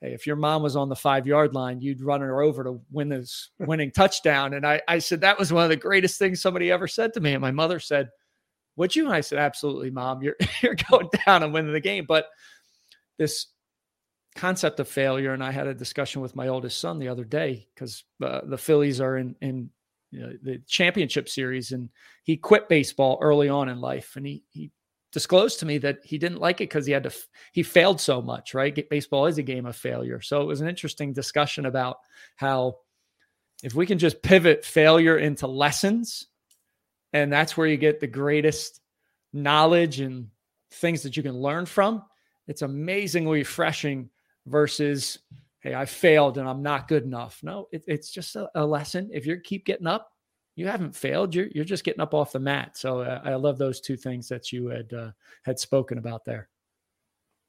hey, 0.00 0.12
if 0.12 0.26
your 0.26 0.36
mom 0.36 0.62
was 0.62 0.76
on 0.76 0.88
the 0.88 0.96
five 0.96 1.26
yard 1.26 1.54
line, 1.54 1.80
you'd 1.80 2.02
run 2.02 2.20
her 2.20 2.42
over 2.42 2.64
to 2.64 2.80
win 2.90 3.08
this 3.08 3.50
winning 3.58 3.90
touchdown. 3.90 4.54
And 4.54 4.66
I, 4.66 4.80
I 4.88 4.98
said, 4.98 5.20
that 5.20 5.38
was 5.38 5.52
one 5.52 5.64
of 5.64 5.70
the 5.70 5.76
greatest 5.76 6.18
things 6.18 6.40
somebody 6.40 6.70
ever 6.70 6.88
said 6.88 7.12
to 7.14 7.20
me. 7.20 7.32
And 7.32 7.42
my 7.42 7.50
mother 7.50 7.80
said, 7.80 8.10
would 8.76 8.94
you? 8.94 9.06
And 9.06 9.14
I 9.14 9.20
said, 9.20 9.38
absolutely, 9.38 9.90
mom, 9.90 10.22
you're, 10.22 10.36
you're 10.62 10.76
going 10.90 11.08
down 11.26 11.42
and 11.42 11.52
winning 11.52 11.72
the 11.72 11.80
game. 11.80 12.06
But 12.06 12.26
this 13.18 13.46
concept 14.36 14.80
of 14.80 14.88
failure, 14.88 15.32
and 15.32 15.42
I 15.42 15.50
had 15.50 15.66
a 15.66 15.74
discussion 15.74 16.22
with 16.22 16.36
my 16.36 16.48
oldest 16.48 16.80
son 16.80 16.98
the 16.98 17.08
other 17.08 17.24
day 17.24 17.66
because 17.74 18.04
uh, 18.22 18.40
the 18.44 18.58
Phillies 18.58 19.00
are 19.00 19.16
in, 19.16 19.36
in 19.40 19.70
you 20.10 20.20
know, 20.20 20.32
the 20.42 20.58
championship 20.66 21.28
series 21.28 21.72
and 21.72 21.88
he 22.24 22.36
quit 22.36 22.68
baseball 22.68 23.18
early 23.20 23.48
on 23.48 23.68
in 23.68 23.80
life. 23.80 24.14
And 24.16 24.26
he, 24.26 24.44
he 24.50 24.70
disclosed 25.12 25.60
to 25.60 25.66
me 25.66 25.78
that 25.78 25.98
he 26.04 26.18
didn't 26.18 26.40
like 26.40 26.60
it 26.60 26.68
because 26.68 26.86
he 26.86 26.92
had 26.92 27.04
to 27.04 27.12
he 27.52 27.62
failed 27.62 28.00
so 28.00 28.22
much 28.22 28.54
right 28.54 28.88
baseball 28.88 29.26
is 29.26 29.38
a 29.38 29.42
game 29.42 29.66
of 29.66 29.74
failure 29.74 30.20
so 30.20 30.40
it 30.40 30.46
was 30.46 30.60
an 30.60 30.68
interesting 30.68 31.12
discussion 31.12 31.66
about 31.66 31.98
how 32.36 32.76
if 33.62 33.74
we 33.74 33.86
can 33.86 33.98
just 33.98 34.22
pivot 34.22 34.64
failure 34.64 35.18
into 35.18 35.46
lessons 35.46 36.28
and 37.12 37.32
that's 37.32 37.56
where 37.56 37.66
you 37.66 37.76
get 37.76 37.98
the 37.98 38.06
greatest 38.06 38.80
knowledge 39.32 40.00
and 40.00 40.28
things 40.70 41.02
that 41.02 41.16
you 41.16 41.22
can 41.22 41.36
learn 41.36 41.66
from 41.66 42.04
it's 42.46 42.62
amazingly 42.62 43.38
refreshing 43.38 44.10
versus 44.46 45.18
hey 45.60 45.74
i 45.74 45.84
failed 45.84 46.38
and 46.38 46.48
i'm 46.48 46.62
not 46.62 46.88
good 46.88 47.04
enough 47.04 47.40
no 47.42 47.68
it, 47.72 47.84
it's 47.86 48.10
just 48.10 48.36
a, 48.36 48.50
a 48.54 48.64
lesson 48.64 49.10
if 49.12 49.26
you 49.26 49.38
keep 49.38 49.64
getting 49.64 49.86
up 49.86 50.10
you 50.60 50.66
haven't 50.66 50.94
failed. 50.94 51.34
You're 51.34 51.48
you're 51.54 51.64
just 51.64 51.84
getting 51.84 52.00
up 52.02 52.14
off 52.14 52.32
the 52.32 52.38
mat. 52.38 52.76
So 52.76 53.00
uh, 53.00 53.22
I 53.24 53.34
love 53.34 53.58
those 53.58 53.80
two 53.80 53.96
things 53.96 54.28
that 54.28 54.52
you 54.52 54.66
had 54.66 54.92
uh, 54.92 55.10
had 55.42 55.58
spoken 55.58 55.98
about 55.98 56.24
there. 56.24 56.48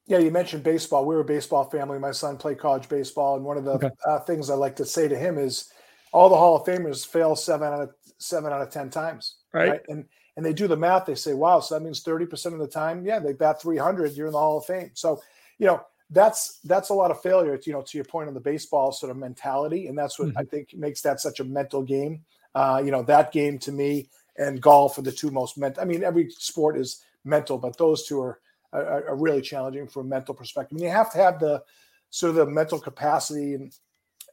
Yeah, 0.07 0.19
you 0.19 0.31
mentioned 0.31 0.63
baseball. 0.63 1.05
We 1.05 1.15
were 1.15 1.21
a 1.21 1.25
baseball 1.25 1.69
family. 1.69 1.99
My 1.99 2.11
son 2.11 2.37
played 2.37 2.57
college 2.57 2.89
baseball, 2.89 3.35
and 3.35 3.45
one 3.45 3.57
of 3.57 3.65
the 3.65 3.71
okay. 3.71 3.89
uh, 4.07 4.19
things 4.19 4.49
I 4.49 4.55
like 4.55 4.77
to 4.77 4.85
say 4.85 5.07
to 5.07 5.17
him 5.17 5.37
is, 5.37 5.69
all 6.13 6.29
the 6.29 6.37
Hall 6.37 6.55
of 6.55 6.65
Famers 6.65 7.05
fail 7.05 7.35
seven 7.35 7.67
out 7.67 7.81
of 7.81 7.89
seven 8.17 8.53
out 8.53 8.61
of 8.61 8.69
ten 8.69 8.89
times, 8.89 9.37
right? 9.53 9.69
right? 9.69 9.81
And 9.89 10.05
and 10.37 10.45
they 10.45 10.53
do 10.53 10.67
the 10.67 10.77
math. 10.77 11.05
They 11.05 11.15
say, 11.15 11.33
wow, 11.33 11.59
so 11.59 11.75
that 11.75 11.83
means 11.83 12.01
thirty 12.01 12.25
percent 12.25 12.55
of 12.55 12.61
the 12.61 12.67
time, 12.67 13.05
yeah, 13.05 13.19
they 13.19 13.33
bat 13.33 13.61
three 13.61 13.77
hundred. 13.77 14.13
You're 14.13 14.27
in 14.27 14.33
the 14.33 14.39
Hall 14.39 14.57
of 14.57 14.65
Fame. 14.65 14.91
So 14.93 15.21
you 15.59 15.67
know 15.67 15.81
that's 16.11 16.59
that's 16.65 16.89
a 16.89 16.93
lot 16.93 17.09
of 17.11 17.21
failure. 17.21 17.59
You 17.65 17.73
know, 17.73 17.81
to 17.81 17.97
your 17.97 18.05
point 18.05 18.27
on 18.27 18.33
the 18.33 18.39
baseball 18.39 18.91
sort 18.91 19.11
of 19.11 19.17
mentality, 19.17 19.87
and 19.87 19.97
that's 19.97 20.19
what 20.19 20.29
mm-hmm. 20.29 20.37
I 20.37 20.43
think 20.43 20.73
makes 20.75 21.01
that 21.01 21.19
such 21.19 21.39
a 21.39 21.43
mental 21.43 21.81
game. 21.81 22.23
Uh, 22.53 22.81
you 22.83 22.91
know, 22.91 23.01
that 23.03 23.31
game 23.31 23.57
to 23.59 23.71
me 23.71 24.09
and 24.37 24.61
golf 24.61 24.97
are 24.97 25.03
the 25.03 25.11
two 25.11 25.31
most 25.31 25.57
mental. 25.57 25.81
I 25.81 25.85
mean, 25.85 26.03
every 26.03 26.29
sport 26.31 26.77
is 26.77 27.03
mental, 27.23 27.57
but 27.57 27.77
those 27.77 28.05
two 28.05 28.21
are, 28.21 28.39
are, 28.73 29.09
are 29.09 29.15
really 29.15 29.41
challenging 29.41 29.87
from 29.87 30.07
a 30.07 30.09
mental 30.09 30.33
perspective. 30.33 30.75
I 30.75 30.79
mean, 30.79 30.85
you 30.85 30.91
have 30.91 31.11
to 31.13 31.17
have 31.17 31.39
the 31.39 31.63
sort 32.09 32.31
of 32.31 32.35
the 32.35 32.45
mental 32.45 32.79
capacity, 32.79 33.53
and 33.53 33.73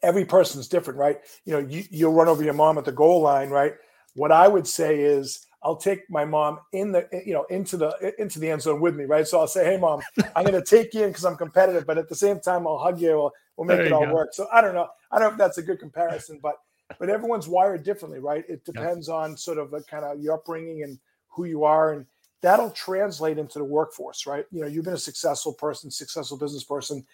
every 0.02 0.24
person's 0.24 0.68
different, 0.68 0.98
right? 0.98 1.18
You 1.44 1.52
know, 1.54 1.58
you, 1.60 1.84
you'll 1.90 2.12
run 2.12 2.28
over 2.28 2.42
your 2.42 2.54
mom 2.54 2.78
at 2.78 2.84
the 2.84 2.92
goal 2.92 3.20
line, 3.20 3.50
right? 3.50 3.74
What 4.14 4.32
I 4.32 4.48
would 4.48 4.66
say 4.66 5.00
is, 5.00 5.46
I'll 5.62 5.76
take 5.76 6.08
my 6.08 6.24
mom 6.24 6.60
in 6.72 6.92
the 6.92 7.08
you 7.24 7.32
know 7.32 7.44
into 7.44 7.76
the 7.76 8.14
into 8.18 8.38
the 8.38 8.50
end 8.50 8.62
zone 8.62 8.80
with 8.80 8.94
me, 8.94 9.04
right? 9.04 9.26
So 9.26 9.40
I'll 9.40 9.48
say, 9.48 9.64
"Hey, 9.64 9.76
mom, 9.76 10.00
I'm 10.36 10.44
going 10.44 10.54
to 10.54 10.64
take 10.64 10.94
you 10.94 11.02
in 11.02 11.10
because 11.10 11.24
I'm 11.24 11.36
competitive, 11.36 11.86
but 11.86 11.98
at 11.98 12.08
the 12.08 12.14
same 12.14 12.40
time, 12.40 12.66
I'll 12.66 12.78
hug 12.78 13.00
you. 13.00 13.08
We'll, 13.08 13.32
we'll 13.56 13.66
make 13.66 13.80
it 13.80 13.92
all 13.92 14.06
go. 14.06 14.14
work." 14.14 14.34
So 14.34 14.46
I 14.52 14.60
don't 14.60 14.74
know. 14.74 14.88
I 15.10 15.18
don't 15.18 15.28
know 15.28 15.32
if 15.32 15.38
that's 15.38 15.58
a 15.58 15.62
good 15.62 15.80
comparison, 15.80 16.38
but 16.42 16.56
but 16.98 17.10
everyone's 17.10 17.48
wired 17.48 17.82
differently, 17.82 18.20
right? 18.20 18.44
It 18.48 18.64
depends 18.64 19.08
on 19.08 19.36
sort 19.36 19.58
of 19.58 19.72
a 19.74 19.82
kind 19.82 20.04
of 20.04 20.20
your 20.20 20.34
upbringing 20.34 20.84
and 20.84 20.98
who 21.28 21.44
you 21.44 21.64
are, 21.64 21.92
and 21.92 22.06
that'll 22.40 22.70
translate 22.70 23.38
into 23.38 23.58
the 23.58 23.64
workforce, 23.64 24.26
right? 24.26 24.46
You 24.52 24.62
know, 24.62 24.68
you've 24.68 24.84
been 24.84 24.94
a 24.94 24.98
successful 24.98 25.52
person, 25.52 25.90
successful 25.90 26.38
business 26.38 26.64
person. 26.64 27.04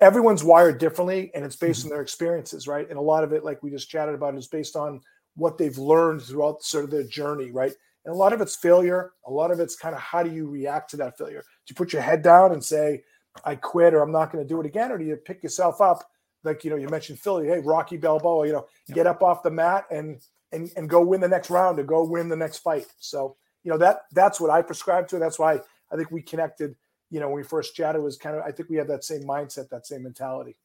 Everyone's 0.00 0.44
wired 0.44 0.78
differently, 0.78 1.30
and 1.34 1.44
it's 1.44 1.56
based 1.56 1.80
mm-hmm. 1.80 1.88
on 1.88 1.90
their 1.94 2.02
experiences, 2.02 2.68
right? 2.68 2.88
And 2.88 2.98
a 2.98 3.02
lot 3.02 3.24
of 3.24 3.32
it, 3.32 3.44
like 3.44 3.62
we 3.62 3.70
just 3.70 3.88
chatted 3.88 4.14
about, 4.14 4.34
is 4.36 4.46
based 4.46 4.76
on 4.76 5.00
what 5.36 5.58
they've 5.58 5.78
learned 5.78 6.22
throughout 6.22 6.62
sort 6.62 6.84
of 6.84 6.90
their 6.90 7.04
journey, 7.04 7.50
right? 7.50 7.72
And 8.04 8.14
a 8.14 8.18
lot 8.18 8.32
of 8.32 8.40
it's 8.40 8.56
failure. 8.56 9.12
A 9.26 9.30
lot 9.30 9.50
of 9.50 9.60
it's 9.60 9.76
kind 9.76 9.94
of 9.94 10.00
how 10.00 10.22
do 10.22 10.30
you 10.30 10.48
react 10.48 10.90
to 10.90 10.96
that 10.98 11.16
failure? 11.16 11.40
Do 11.40 11.72
you 11.72 11.76
put 11.76 11.92
your 11.92 12.02
head 12.02 12.22
down 12.22 12.52
and 12.52 12.64
say, 12.64 13.02
I 13.44 13.54
quit 13.54 13.94
or 13.94 14.02
I'm 14.02 14.12
not 14.12 14.32
going 14.32 14.44
to 14.44 14.48
do 14.48 14.60
it 14.60 14.66
again? 14.66 14.90
Or 14.90 14.98
do 14.98 15.04
you 15.04 15.16
pick 15.16 15.42
yourself 15.42 15.80
up 15.80 16.04
like 16.46 16.64
you 16.64 16.70
know 16.70 16.76
you 16.76 16.88
mentioned 16.88 17.18
Philly, 17.18 17.48
hey 17.48 17.58
Rocky 17.58 17.96
Balboa, 17.96 18.46
you 18.46 18.52
know 18.52 18.66
get 18.94 19.06
up 19.06 19.22
off 19.22 19.42
the 19.42 19.50
mat 19.50 19.84
and 19.90 20.22
and 20.52 20.70
and 20.76 20.88
go 20.88 21.02
win 21.02 21.20
the 21.20 21.28
next 21.28 21.50
round 21.50 21.78
or 21.78 21.84
go 21.84 22.04
win 22.04 22.28
the 22.28 22.36
next 22.36 22.58
fight. 22.58 22.86
So 22.98 23.36
you 23.64 23.70
know 23.70 23.78
that 23.78 24.02
that's 24.12 24.40
what 24.40 24.50
I 24.50 24.62
prescribe 24.62 25.08
to. 25.08 25.18
That's 25.18 25.38
why 25.38 25.60
I 25.92 25.96
think 25.96 26.10
we 26.10 26.22
connected. 26.22 26.74
You 27.10 27.20
know 27.20 27.28
when 27.28 27.36
we 27.36 27.42
first 27.42 27.74
chatted 27.74 28.02
was 28.02 28.16
kind 28.16 28.36
of 28.36 28.42
I 28.42 28.52
think 28.52 28.70
we 28.70 28.76
have 28.76 28.88
that 28.88 29.04
same 29.04 29.24
mindset, 29.24 29.68
that 29.68 29.86
same 29.86 30.04
mentality. 30.04 30.56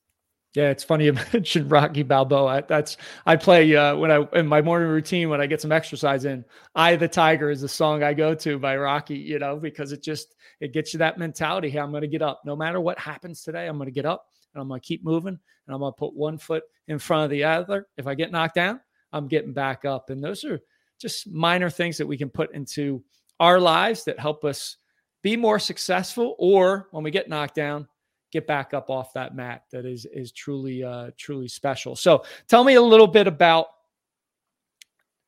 Yeah, 0.54 0.70
it's 0.70 0.84
funny 0.84 1.06
you 1.06 1.14
mentioned 1.34 1.72
Rocky 1.72 2.04
Balboa. 2.04 2.66
That's 2.68 2.98
I 3.26 3.38
play 3.38 3.74
uh, 3.76 3.96
when 3.96 4.12
I 4.12 4.28
in 4.34 4.48
my 4.48 4.62
morning 4.62 4.90
routine 4.90 5.30
when 5.30 5.40
I 5.40 5.46
get 5.46 5.62
some 5.62 5.72
exercise 5.72 6.26
in. 6.26 6.44
"I 6.76 6.96
the 6.98 7.08
Tiger" 7.08 7.50
is 7.50 7.62
the 7.62 7.70
song 7.70 8.04
I 8.04 8.14
go 8.14 8.36
to 8.36 8.60
by 8.60 8.76
Rocky. 8.76 9.16
You 9.16 9.40
know 9.40 9.56
because 9.58 9.92
it 9.94 10.04
just 10.04 10.36
it 10.60 10.74
gets 10.74 10.94
you 10.94 10.98
that 11.00 11.18
mentality. 11.18 11.70
Hey, 11.70 11.80
I'm 11.80 11.92
going 11.92 12.02
to 12.02 12.08
get 12.08 12.22
up 12.22 12.42
no 12.46 12.56
matter 12.56 12.82
what 12.82 13.00
happens 13.00 13.44
today. 13.44 13.68
I'm 13.68 13.78
going 13.78 13.88
to 13.88 13.94
get 13.94 14.06
up 14.06 14.28
and 14.54 14.62
I'm 14.62 14.68
going 14.68 14.82
to 14.82 14.86
keep 14.86 15.04
moving 15.04 15.40
and 15.68 15.74
I'm 15.74 15.80
going 15.80 15.94
to 15.94 15.98
put 15.98 16.14
one 16.14 16.38
foot 16.38 16.64
in 16.88 17.00
front 17.00 17.24
of 17.24 17.30
the 17.30 17.44
other. 17.44 17.88
If 17.98 18.08
I 18.08 18.16
get 18.16 18.32
knocked 18.32 18.56
down, 18.56 18.82
I'm 19.14 19.28
getting 19.28 19.54
back 19.54 19.86
up. 19.86 20.10
And 20.10 20.24
those 20.24 20.44
are 20.44 20.60
just 21.00 21.28
minor 21.30 21.70
things 21.70 21.98
that 21.98 22.08
we 22.08 22.18
can 22.18 22.30
put 22.30 22.54
into 22.54 23.04
our 23.40 23.60
lives 23.60 24.04
that 24.04 24.20
help 24.20 24.46
us 24.46 24.78
be 25.24 25.36
more 25.36 25.60
successful 25.60 26.36
or 26.40 26.88
when 26.92 27.04
we 27.04 27.12
get 27.12 27.30
knocked 27.30 27.56
down 27.56 27.88
get 28.32 28.48
back 28.48 28.74
up 28.74 28.90
off 28.90 29.14
that 29.14 29.36
mat 29.36 29.64
that 29.72 29.86
is 29.86 30.06
is 30.06 30.32
truly 30.32 30.84
uh 30.84 31.12
truly 31.18 31.48
special. 31.48 31.96
So 31.96 32.24
tell 32.48 32.64
me 32.64 32.76
a 32.76 32.82
little 32.82 33.08
bit 33.08 33.28
about 33.28 33.68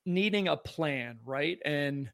needing 0.05 0.47
a 0.47 0.57
plan 0.57 1.19
right? 1.25 1.59
And 1.65 2.11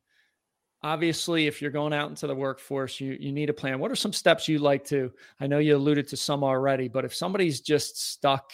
obviously 0.82 1.48
if 1.48 1.62
you're 1.62 1.72
going 1.72 1.92
out 1.92 2.10
into 2.10 2.26
the 2.26 2.36
workforce 2.36 3.00
you 3.00 3.18
you 3.20 3.32
need 3.32 3.50
a 3.50 3.54
plan. 3.54 3.80
What 3.80 3.92
are 3.92 3.96
some 3.96 4.14
steps 4.14 4.48
you 4.48 4.60
like 4.60 4.86
to 4.86 5.12
i 5.40 5.48
know 5.48 5.60
you 5.60 5.76
alluded 5.76 6.08
to 6.08 6.18
some 6.18 6.44
already 6.44 6.88
but 6.88 7.06
if 7.06 7.14
somebody's 7.14 7.60
just 7.60 8.12
stuck 8.12 8.52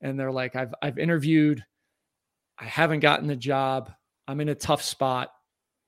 and 0.00 0.18
they're 0.18 0.32
like 0.32 0.56
i've 0.56 0.74
i've 0.82 0.98
interviewed 0.98 1.64
i 2.58 2.64
haven't 2.64 2.98
gotten 2.98 3.28
the 3.28 3.36
job 3.36 3.92
i'm 4.26 4.40
in 4.40 4.48
a 4.48 4.54
tough 4.54 4.82
spot 4.82 5.30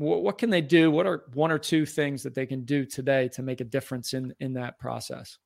what, 0.02 0.22
what 0.22 0.38
can 0.38 0.50
they 0.50 0.60
do? 0.60 0.90
What 0.90 1.06
are 1.06 1.24
one 1.34 1.52
or 1.52 1.58
two 1.58 1.86
things 1.86 2.22
that 2.22 2.34
they 2.34 2.46
can 2.46 2.64
do 2.64 2.84
today 2.84 3.28
to 3.28 3.42
make 3.42 3.60
a 3.60 3.64
difference 3.64 4.14
in 4.14 4.34
in 4.40 4.54
that 4.54 4.78
process 4.78 5.38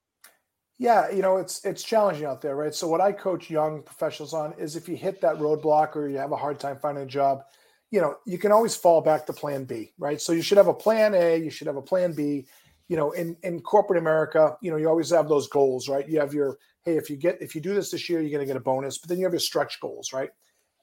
yeah 0.79 1.11
you 1.11 1.23
know 1.23 1.37
it's 1.39 1.65
it's 1.65 1.83
challenging 1.83 2.27
out 2.27 2.41
there 2.41 2.57
right 2.57 2.75
so 2.75 2.87
what 2.87 3.01
i 3.01 3.11
coach 3.11 3.51
young 3.51 3.83
professionals 3.83 4.35
on 4.35 4.53
is 4.59 4.77
if 4.77 4.89
you 4.89 4.97
hit 4.97 5.21
that 5.21 5.37
roadblock 5.37 5.97
or 5.97 6.09
you 6.09 6.19
have 6.19 6.33
a 6.33 6.37
hard 6.37 6.59
time 6.61 6.79
finding 6.81 7.05
a 7.05 7.07
job 7.07 7.43
you 7.91 8.01
know, 8.01 8.17
you 8.27 8.39
can 8.39 8.53
always 8.53 8.75
fall 8.75 9.01
back 9.01 9.27
to 9.27 9.33
plan 9.33 9.65
B, 9.65 9.93
right? 9.99 10.21
So 10.21 10.33
you 10.33 10.43
should 10.43 10.59
have 10.59 10.69
a 10.69 10.75
plan 10.75 11.15
A, 11.15 11.37
you 11.37 11.51
should 11.51 11.67
have 11.67 11.77
a 11.77 11.83
plan 11.83 12.13
B. 12.13 12.47
You 12.89 12.97
know, 12.97 13.11
in 13.13 13.37
in 13.43 13.61
corporate 13.63 13.99
America, 13.99 14.57
you 14.61 14.71
know, 14.71 14.77
you 14.77 14.89
always 14.89 15.11
have 15.11 15.29
those 15.29 15.49
goals, 15.49 15.89
right? 15.89 16.09
You 16.09 16.21
have 16.21 16.33
your 16.33 16.59
hey, 16.85 16.97
if 16.97 17.11
you 17.11 17.17
get 17.17 17.41
if 17.41 17.55
you 17.55 17.61
do 17.61 17.75
this 17.75 17.91
this 17.91 18.09
year, 18.09 18.21
you're 18.21 18.31
going 18.31 18.47
to 18.47 18.47
get 18.47 18.57
a 18.57 18.61
bonus, 18.61 18.99
but 18.99 19.09
then 19.09 19.19
you 19.19 19.25
have 19.25 19.33
your 19.33 19.41
stretch 19.41 19.81
goals, 19.81 20.13
right? 20.13 20.31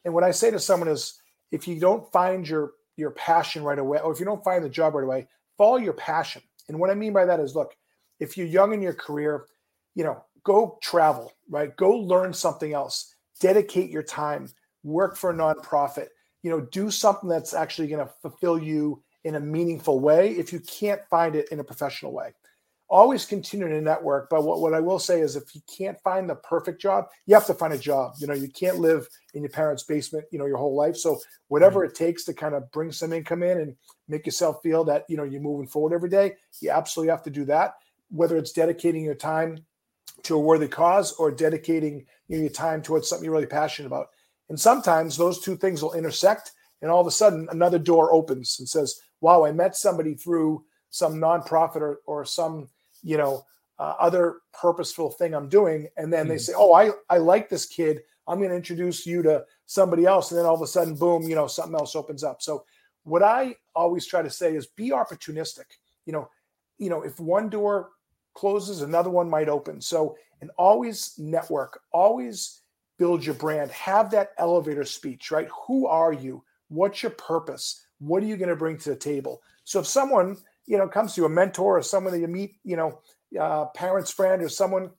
And 0.04 0.14
what 0.14 0.24
I 0.26 0.32
say 0.32 0.52
to 0.52 0.60
someone 0.60 0.90
is, 0.90 1.22
if 1.52 1.66
you 1.68 1.80
don't 1.80 2.12
find 2.12 2.48
your 2.48 2.74
your 2.98 3.12
passion 3.12 3.64
right 3.64 3.80
away, 3.80 4.00
or 4.00 4.12
if 4.12 4.20
you 4.20 4.26
don't 4.26 4.44
find 4.44 4.64
the 4.64 4.70
job 4.70 4.96
right 4.96 5.04
away, 5.04 5.28
follow 5.58 5.78
your 5.78 5.94
passion. 5.94 6.42
And 6.68 6.78
what 6.78 6.90
I 6.90 6.94
mean 6.94 7.14
by 7.14 7.26
that 7.26 7.40
is, 7.40 7.56
look, 7.56 7.74
if 8.20 8.38
you're 8.38 8.48
young 8.48 8.74
in 8.74 8.82
your 8.82 8.94
career, 8.94 9.46
you 9.96 10.04
know, 10.04 10.24
go 10.44 10.78
travel, 10.82 11.34
right? 11.50 11.76
Go 11.76 11.92
learn 11.92 12.34
something 12.34 12.74
else. 12.74 13.16
Dedicate 13.40 13.90
your 13.90 14.04
time. 14.04 14.50
Work 14.84 15.16
for 15.18 15.32
a 15.32 15.34
nonprofit 15.34 16.08
you 16.44 16.52
know, 16.52 16.62
do 16.62 16.92
something 16.92 17.30
that's 17.30 17.54
actually 17.54 17.88
going 17.88 18.06
to 18.06 18.14
fulfill 18.22 18.62
you 18.62 19.02
in 19.24 19.36
a 19.36 19.40
meaningful 19.40 20.02
way 20.02 20.32
if 20.32 20.52
you 20.52 20.60
can't 20.60 21.02
find 21.10 21.36
it 21.36 21.48
in 21.52 21.60
a 21.60 21.64
professional 21.64 22.12
way. 22.12 22.34
always 22.90 23.26
continue 23.26 23.68
to 23.68 23.82
network. 23.82 24.30
But 24.30 24.44
what, 24.44 24.60
what 24.60 24.74
I 24.74 24.80
will 24.80 25.00
say 25.00 25.22
is 25.22 25.36
if 25.36 25.56
you 25.56 25.62
can't 25.76 25.98
find 26.04 26.30
the 26.30 26.36
perfect 26.36 26.80
job, 26.80 27.06
you 27.26 27.34
have 27.34 27.48
to 27.48 27.54
find 27.54 27.74
a 27.74 27.78
job. 27.78 28.14
You 28.20 28.28
know, 28.28 28.34
you 28.34 28.50
can't 28.50 28.78
live 28.80 29.08
in 29.34 29.42
your 29.42 29.50
parents' 29.50 29.84
basement, 29.84 30.26
you 30.32 30.38
know, 30.38 30.46
your 30.46 30.58
whole 30.58 30.76
life. 30.76 30.98
So 30.98 31.20
whatever 31.48 31.80
mm-hmm. 31.80 31.90
it 31.90 31.96
takes 31.96 32.26
to 32.26 32.34
kind 32.34 32.54
of 32.54 32.70
bring 32.72 32.92
some 32.92 33.14
income 33.14 33.42
in 33.42 33.58
and 33.62 33.76
make 34.10 34.26
yourself 34.26 34.62
feel 34.62 34.84
that, 34.84 35.06
you 35.08 35.18
know, 35.18 35.24
you're 35.24 35.42
moving 35.42 35.68
forward 35.68 35.94
every 35.94 36.10
day, 36.10 36.34
you 36.60 36.70
absolutely 36.70 37.10
have 37.10 37.24
to 37.24 37.32
do 37.32 37.46
that. 37.46 37.76
Whether 38.12 38.38
it's 38.38 38.52
dedicating 38.52 39.04
your 39.04 39.16
time 39.16 39.66
to 40.24 40.36
a 40.36 40.40
worthy 40.40 40.68
cause 40.68 41.14
or 41.14 41.32
dedicating 41.32 42.06
you 42.28 42.38
know, 42.38 42.44
your 42.44 42.52
time 42.52 42.82
towards 42.82 43.08
something 43.08 43.26
you're 43.26 43.34
really 43.34 43.46
passionate 43.46 43.88
about. 43.88 44.08
And 44.50 44.60
sometimes 44.60 45.18
those 45.18 45.40
two 45.40 45.56
things 45.56 45.82
will 45.82 45.94
intersect 45.94 46.52
and 46.84 46.92
all 46.92 47.02
of 47.02 47.08
a 47.08 47.12
sudden 47.12 47.48
another 47.50 47.80
door 47.80 48.14
opens 48.14 48.60
and 48.60 48.68
says, 48.68 49.00
wow, 49.22 49.46
I 49.46 49.54
met 49.54 49.76
somebody 49.76 50.16
through 50.16 50.66
some 50.90 51.16
nonprofit 51.16 51.78
or, 51.78 52.02
or 52.06 52.26
some, 52.26 52.68
you 53.02 53.18
know, 53.18 53.46
uh, 53.80 53.96
other 54.00 54.42
purposeful 54.54 55.10
thing 55.10 55.34
I'm 55.34 55.50
doing. 55.50 55.88
And 55.98 56.12
then 56.12 56.26
mm-hmm. 56.26 56.30
they 56.30 56.38
say, 56.38 56.54
oh, 56.56 56.74
I, 56.74 56.92
I 57.10 57.18
like 57.18 57.50
this 57.50 57.66
kid. 57.66 58.02
I'm 58.28 58.38
going 58.38 58.50
to 58.50 58.56
introduce 58.56 59.06
you 59.06 59.22
to 59.24 59.46
somebody 59.66 60.06
else. 60.06 60.32
And 60.32 60.38
then 60.38 60.46
all 60.46 60.56
of 60.56 60.62
a 60.62 60.68
sudden, 60.68 60.96
boom, 60.96 61.24
you 61.24 61.36
know, 61.36 61.48
something 61.48 61.74
else 61.74 61.96
opens 61.96 62.24
up. 62.24 62.42
So 62.42 62.66
what 63.04 63.24
I 63.24 63.56
always 63.76 64.06
try 64.06 64.22
to 64.22 64.30
say 64.30 64.56
is 64.56 64.68
be 64.68 64.90
opportunistic. 64.90 65.66
You 66.06 66.14
know, 66.14 66.30
you 66.78 66.90
know, 66.90 67.02
if 67.02 67.18
one 67.20 67.50
door 67.50 67.92
closes, 68.34 68.82
another 68.82 69.10
one 69.10 69.30
might 69.30 69.50
open. 69.50 69.82
So, 69.82 70.16
and 70.42 70.52
always 70.58 71.14
network, 71.18 71.80
always 71.92 72.62
build 72.98 73.26
your 73.26 73.36
brand, 73.36 73.72
have 73.72 74.12
that 74.12 74.32
elevator 74.38 74.86
speech, 74.86 75.32
right? 75.32 75.48
Who 75.68 75.88
are 75.88 76.14
you? 76.14 76.44
What's 76.68 77.04
your 77.04 77.12
purpose? 77.12 77.86
What 78.00 78.24
are 78.24 78.26
you 78.26 78.38
going 78.38 78.50
to 78.50 78.56
bring 78.56 78.78
to 78.78 78.90
the 78.90 78.96
table? 78.96 79.42
So 79.64 79.80
if 79.80 79.88
someone, 79.88 80.38
you 80.66 80.78
know, 80.78 80.88
comes 80.88 81.14
to 81.14 81.22
you, 81.22 81.26
a 81.26 81.30
mentor 81.30 81.78
or 81.78 81.82
someone 81.82 82.14
that 82.14 82.20
you 82.20 82.28
meet, 82.28 82.56
you 82.64 82.76
know, 82.76 83.00
uh, 83.40 83.66
parents, 83.68 84.12
friend, 84.12 84.42
or 84.42 84.50
someone 84.50 84.92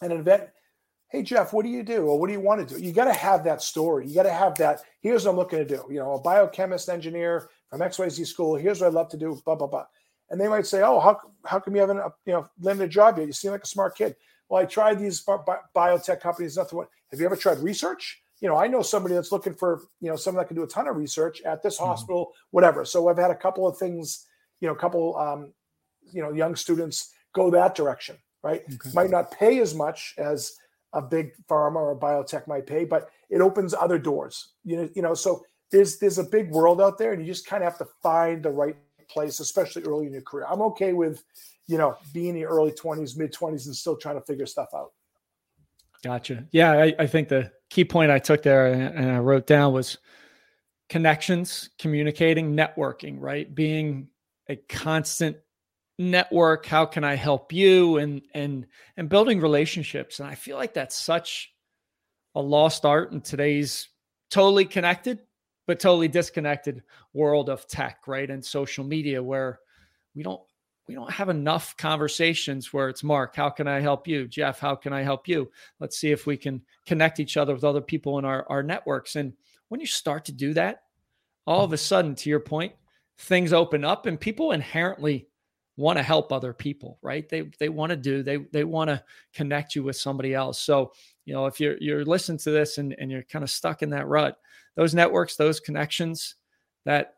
an 0.00 0.12
event, 0.12 0.48
hey 1.08 1.22
Jeff, 1.22 1.52
what 1.52 1.64
do 1.64 1.70
you 1.70 1.82
do, 1.82 2.06
or 2.06 2.18
what 2.18 2.26
do 2.26 2.32
you 2.32 2.40
want 2.40 2.66
to 2.66 2.74
do? 2.74 2.82
You 2.82 2.92
got 2.92 3.06
to 3.06 3.12
have 3.12 3.44
that 3.44 3.62
story. 3.62 4.06
You 4.06 4.14
got 4.14 4.24
to 4.24 4.32
have 4.32 4.56
that. 4.56 4.80
Here's 5.00 5.24
what 5.24 5.32
I'm 5.32 5.36
looking 5.36 5.58
to 5.58 5.64
do. 5.64 5.84
You 5.90 5.98
know, 5.98 6.14
a 6.14 6.20
biochemist, 6.20 6.88
engineer 6.88 7.48
from 7.68 7.80
XYZ 7.80 8.26
school. 8.26 8.56
Here's 8.56 8.80
what 8.80 8.88
I 8.88 8.90
love 8.90 9.08
to 9.10 9.16
do. 9.16 9.40
Blah 9.44 9.56
blah 9.56 9.66
blah. 9.66 9.86
And 10.30 10.40
they 10.40 10.48
might 10.48 10.66
say, 10.66 10.82
oh, 10.82 11.00
how 11.00 11.18
how 11.44 11.60
come 11.60 11.74
you 11.74 11.80
have 11.80 11.90
a 11.90 11.94
uh, 11.94 12.10
you 12.26 12.32
know 12.32 12.48
a 12.68 12.88
job 12.88 13.18
yet? 13.18 13.26
You 13.26 13.32
seem 13.32 13.50
like 13.50 13.62
a 13.62 13.66
smart 13.66 13.96
kid. 13.96 14.16
Well, 14.48 14.62
I 14.62 14.66
tried 14.66 14.98
these 14.98 15.20
bi- 15.20 15.38
biotech 15.74 16.20
companies. 16.20 16.56
Nothing. 16.56 16.84
Have 17.10 17.20
you 17.20 17.26
ever 17.26 17.36
tried 17.36 17.58
research? 17.58 18.22
you 18.40 18.48
know, 18.48 18.56
I 18.56 18.66
know 18.66 18.82
somebody 18.82 19.14
that's 19.14 19.32
looking 19.32 19.54
for, 19.54 19.82
you 20.00 20.08
know, 20.08 20.16
someone 20.16 20.42
that 20.42 20.48
can 20.48 20.56
do 20.56 20.62
a 20.62 20.66
ton 20.66 20.86
of 20.88 20.96
research 20.96 21.42
at 21.42 21.62
this 21.62 21.76
mm-hmm. 21.76 21.86
hospital, 21.86 22.32
whatever. 22.50 22.84
So 22.84 23.08
I've 23.08 23.18
had 23.18 23.30
a 23.30 23.36
couple 23.36 23.66
of 23.66 23.76
things, 23.76 24.26
you 24.60 24.68
know, 24.68 24.74
a 24.74 24.78
couple, 24.78 25.16
um, 25.16 25.52
you 26.12 26.22
know, 26.22 26.32
young 26.32 26.54
students 26.54 27.12
go 27.34 27.50
that 27.50 27.74
direction, 27.74 28.16
right? 28.42 28.62
Okay. 28.72 28.90
Might 28.94 29.10
not 29.10 29.30
pay 29.30 29.60
as 29.60 29.74
much 29.74 30.14
as 30.18 30.54
a 30.92 31.02
big 31.02 31.32
pharma 31.46 31.76
or 31.76 31.92
a 31.92 31.96
biotech 31.96 32.46
might 32.46 32.66
pay, 32.66 32.84
but 32.84 33.10
it 33.28 33.40
opens 33.40 33.74
other 33.74 33.98
doors. 33.98 34.52
You 34.64 34.76
know, 34.76 34.88
you 34.94 35.02
know, 35.02 35.14
so 35.14 35.44
there's 35.70 35.98
there's 35.98 36.18
a 36.18 36.24
big 36.24 36.50
world 36.50 36.80
out 36.80 36.96
there, 36.96 37.12
and 37.12 37.20
you 37.20 37.30
just 37.30 37.46
kind 37.46 37.62
of 37.62 37.70
have 37.70 37.78
to 37.78 37.92
find 38.02 38.42
the 38.42 38.50
right 38.50 38.76
place, 39.08 39.40
especially 39.40 39.82
early 39.82 40.06
in 40.06 40.12
your 40.12 40.22
career. 40.22 40.46
I'm 40.48 40.62
okay 40.62 40.92
with, 40.92 41.24
you 41.66 41.78
know, 41.78 41.96
being 42.12 42.28
in 42.28 42.34
the 42.36 42.44
early 42.44 42.72
20s, 42.72 43.16
mid 43.16 43.32
20s, 43.32 43.66
and 43.66 43.76
still 43.76 43.96
trying 43.96 44.16
to 44.16 44.24
figure 44.24 44.46
stuff 44.46 44.68
out. 44.74 44.92
Gotcha. 46.02 46.46
Yeah, 46.52 46.72
I, 46.72 46.94
I 46.98 47.06
think 47.06 47.28
the 47.28 47.50
key 47.70 47.84
point 47.84 48.10
I 48.10 48.18
took 48.18 48.42
there 48.42 48.72
and 48.72 49.10
I 49.10 49.18
wrote 49.18 49.46
down 49.46 49.72
was 49.72 49.98
connections, 50.88 51.70
communicating, 51.78 52.54
networking, 52.54 53.16
right? 53.18 53.52
Being 53.52 54.08
a 54.48 54.56
constant 54.56 55.36
network. 55.98 56.66
How 56.66 56.86
can 56.86 57.04
I 57.04 57.16
help 57.16 57.52
you? 57.52 57.98
And 57.98 58.22
and 58.32 58.66
and 58.96 59.08
building 59.08 59.40
relationships. 59.40 60.20
And 60.20 60.28
I 60.28 60.34
feel 60.34 60.56
like 60.56 60.74
that's 60.74 60.96
such 60.96 61.52
a 62.34 62.40
lost 62.40 62.84
art 62.84 63.12
in 63.12 63.20
today's 63.20 63.88
totally 64.30 64.64
connected, 64.64 65.20
but 65.68 65.78
totally 65.78 66.08
disconnected 66.08 66.82
world 67.12 67.50
of 67.50 67.68
tech, 67.68 68.08
right? 68.08 68.30
And 68.30 68.42
social 68.42 68.84
media 68.84 69.22
where 69.22 69.60
we 70.16 70.22
don't 70.22 70.40
we 70.88 70.94
don't 70.94 71.12
have 71.12 71.28
enough 71.28 71.76
conversations 71.76 72.72
where 72.72 72.88
it's 72.88 73.04
Mark, 73.04 73.36
how 73.36 73.50
can 73.50 73.68
I 73.68 73.80
help 73.80 74.08
you? 74.08 74.26
Jeff, 74.26 74.58
how 74.58 74.74
can 74.74 74.94
I 74.94 75.02
help 75.02 75.28
you? 75.28 75.50
Let's 75.78 75.98
see 75.98 76.10
if 76.10 76.26
we 76.26 76.38
can 76.38 76.62
connect 76.86 77.20
each 77.20 77.36
other 77.36 77.52
with 77.52 77.62
other 77.62 77.82
people 77.82 78.18
in 78.18 78.24
our, 78.24 78.46
our 78.48 78.62
networks. 78.62 79.14
And 79.14 79.34
when 79.68 79.80
you 79.82 79.86
start 79.86 80.24
to 80.24 80.32
do 80.32 80.54
that, 80.54 80.84
all 81.46 81.62
of 81.62 81.74
a 81.74 81.76
sudden, 81.76 82.14
to 82.14 82.30
your 82.30 82.40
point, 82.40 82.72
things 83.18 83.52
open 83.52 83.84
up 83.84 84.06
and 84.06 84.18
people 84.18 84.52
inherently 84.52 85.27
want 85.78 85.96
to 85.96 86.02
help 86.02 86.32
other 86.32 86.52
people, 86.52 86.98
right? 87.00 87.26
They 87.28 87.50
they 87.58 87.68
want 87.68 87.90
to 87.90 87.96
do, 87.96 88.22
they 88.22 88.36
they 88.52 88.64
want 88.64 88.88
to 88.88 89.02
connect 89.32 89.74
you 89.74 89.84
with 89.84 89.96
somebody 89.96 90.34
else. 90.34 90.60
So, 90.60 90.92
you 91.24 91.32
know, 91.32 91.46
if 91.46 91.60
you're 91.60 91.78
you're 91.78 92.04
listening 92.04 92.38
to 92.38 92.50
this 92.50 92.78
and, 92.78 92.94
and 92.98 93.10
you're 93.10 93.22
kind 93.22 93.44
of 93.44 93.50
stuck 93.50 93.82
in 93.82 93.90
that 93.90 94.08
rut, 94.08 94.36
those 94.76 94.92
networks, 94.92 95.36
those 95.36 95.60
connections, 95.60 96.34
that 96.84 97.14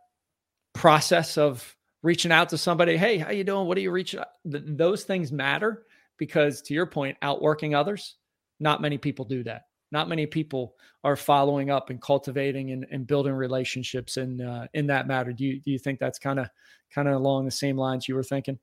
process 0.75 1.39
of 1.39 1.77
reaching 2.03 2.33
out 2.33 2.49
to 2.49 2.57
somebody 2.57 2.97
hey 2.97 3.19
how 3.19 3.31
you 3.31 3.45
doing 3.45 3.67
what 3.67 3.77
are 3.77 3.83
you 3.83 3.91
reaching 3.91 4.21
Th- 4.51 4.63
those 4.67 5.05
things 5.05 5.33
matter 5.33 5.85
because 6.17 6.63
to 6.63 6.75
your 6.75 6.87
point 6.87 7.17
outworking 7.23 7.75
others 7.75 8.17
not 8.59 8.81
many 8.81 8.97
people 8.97 9.25
do 9.25 9.43
that 9.45 9.65
not 9.93 10.09
many 10.09 10.27
people 10.27 10.75
are 11.03 11.17
following 11.17 11.71
up 11.71 11.91
and 11.91 12.01
cultivating 12.01 12.73
and, 12.73 12.87
and 12.91 13.07
building 13.07 13.33
relationships 13.33 14.17
in 14.17 14.41
uh, 14.41 14.67
in 14.75 14.87
that 14.89 15.07
matter. 15.07 15.33
Do 15.33 15.45
you 15.45 15.61
do 15.61 15.71
you 15.71 15.79
think 15.79 15.99
that's 15.99 16.19
kind 16.19 16.39
of 16.39 16.49
kind 16.95 17.09
of 17.09 17.15
along 17.15 17.45
the 17.45 17.51
same 17.51 17.77
lines 17.77 18.09
you 18.09 18.15
were 18.15 18.23
thinking? 18.23 18.59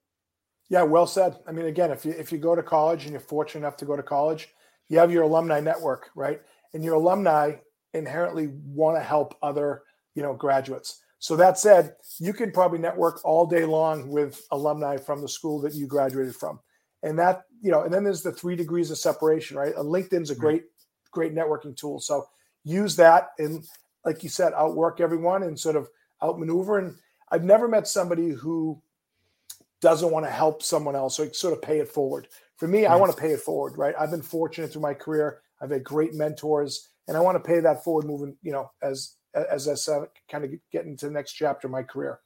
Yeah 0.70 0.84
well 0.84 1.08
said. 1.08 1.38
I 1.48 1.52
mean 1.52 1.66
again 1.66 1.92
if 1.92 2.06
you 2.06 2.12
if 2.12 2.32
you 2.32 2.38
go 2.38 2.56
to 2.56 2.64
college 2.64 3.04
and 3.04 3.12
you're 3.12 3.20
fortunate 3.20 3.62
enough 3.62 3.78
to 3.78 3.86
go 3.86 3.96
to 3.96 4.04
college 4.04 4.50
you 4.90 4.98
have 5.00 5.12
your 5.12 5.24
alumni 5.24 5.60
network 5.60 6.10
right? 6.16 6.42
And 6.74 6.84
your 6.84 6.96
alumni 6.96 7.54
inherently 7.94 8.48
want 8.66 8.98
to 8.98 9.04
help 9.04 9.38
other 9.42 9.84
you 10.16 10.24
know 10.24 10.34
graduates. 10.34 11.02
So 11.20 11.36
that 11.38 11.58
said, 11.58 11.96
you 12.20 12.34
can 12.34 12.52
probably 12.52 12.80
network 12.80 13.24
all 13.26 13.46
day 13.46 13.66
long 13.66 14.10
with 14.10 14.46
alumni 14.52 14.98
from 14.98 15.22
the 15.22 15.30
school 15.30 15.60
that 15.62 15.74
you 15.74 15.88
graduated 15.88 16.36
from. 16.36 16.60
And 17.04 17.18
that, 17.20 17.44
you 17.62 17.72
know, 17.72 17.84
and 17.84 17.94
then 17.94 18.04
there's 18.04 18.22
the 18.22 18.32
three 18.32 18.56
degrees 18.56 18.92
of 18.92 18.98
separation, 18.98 19.58
right? 19.58 19.74
LinkedIn's 19.76 20.30
a 20.30 20.36
great, 20.36 20.64
great 21.18 21.34
networking 21.34 21.76
tool. 21.76 22.00
So 22.00 22.28
use 22.64 22.96
that 22.98 23.30
and 23.40 23.66
like 24.06 24.22
you 24.22 24.30
said, 24.30 24.54
outwork 24.54 25.02
everyone 25.02 25.42
and 25.42 25.60
sort 25.60 25.76
of 25.76 25.90
outmaneuver. 26.22 26.78
And 26.78 26.96
I've 27.32 27.44
never 27.44 27.68
met 27.68 27.88
somebody 27.88 28.30
who 28.30 28.80
doesn't 29.82 30.12
want 30.12 30.28
to 30.28 30.32
help 30.32 30.62
someone 30.62 30.96
else 30.96 31.20
or 31.20 31.34
sort 31.34 31.54
of 31.54 31.62
pay 31.64 31.80
it 31.80 31.90
forward. 31.90 32.28
For 32.58 32.68
me, 32.68 32.86
I 32.86 32.96
want 32.96 33.12
to 33.12 33.20
pay 33.20 33.32
it 33.32 33.42
forward, 33.42 33.80
right? 33.80 33.96
I've 34.00 34.12
been 34.12 34.22
fortunate 34.22 34.72
through 34.72 34.84
my 34.84 34.94
career. 34.94 35.42
I've 35.60 35.72
had 35.72 35.84
great 35.84 36.14
mentors 36.14 36.90
and 37.08 37.18
I 37.18 37.20
want 37.20 37.36
to 37.36 37.48
pay 37.48 37.60
that 37.62 37.84
forward 37.84 38.06
moving, 38.06 38.38
you 38.44 38.52
know, 38.52 38.70
as 38.84 39.16
as 39.34 39.68
I 39.68 39.74
said, 39.74 40.04
kind 40.30 40.46
of 40.46 40.52
get 40.72 40.86
into 40.86 41.08
the 41.08 41.12
next 41.12 41.34
chapter 41.34 41.66
of 41.68 41.72
my 41.72 41.84
career. 41.84 42.20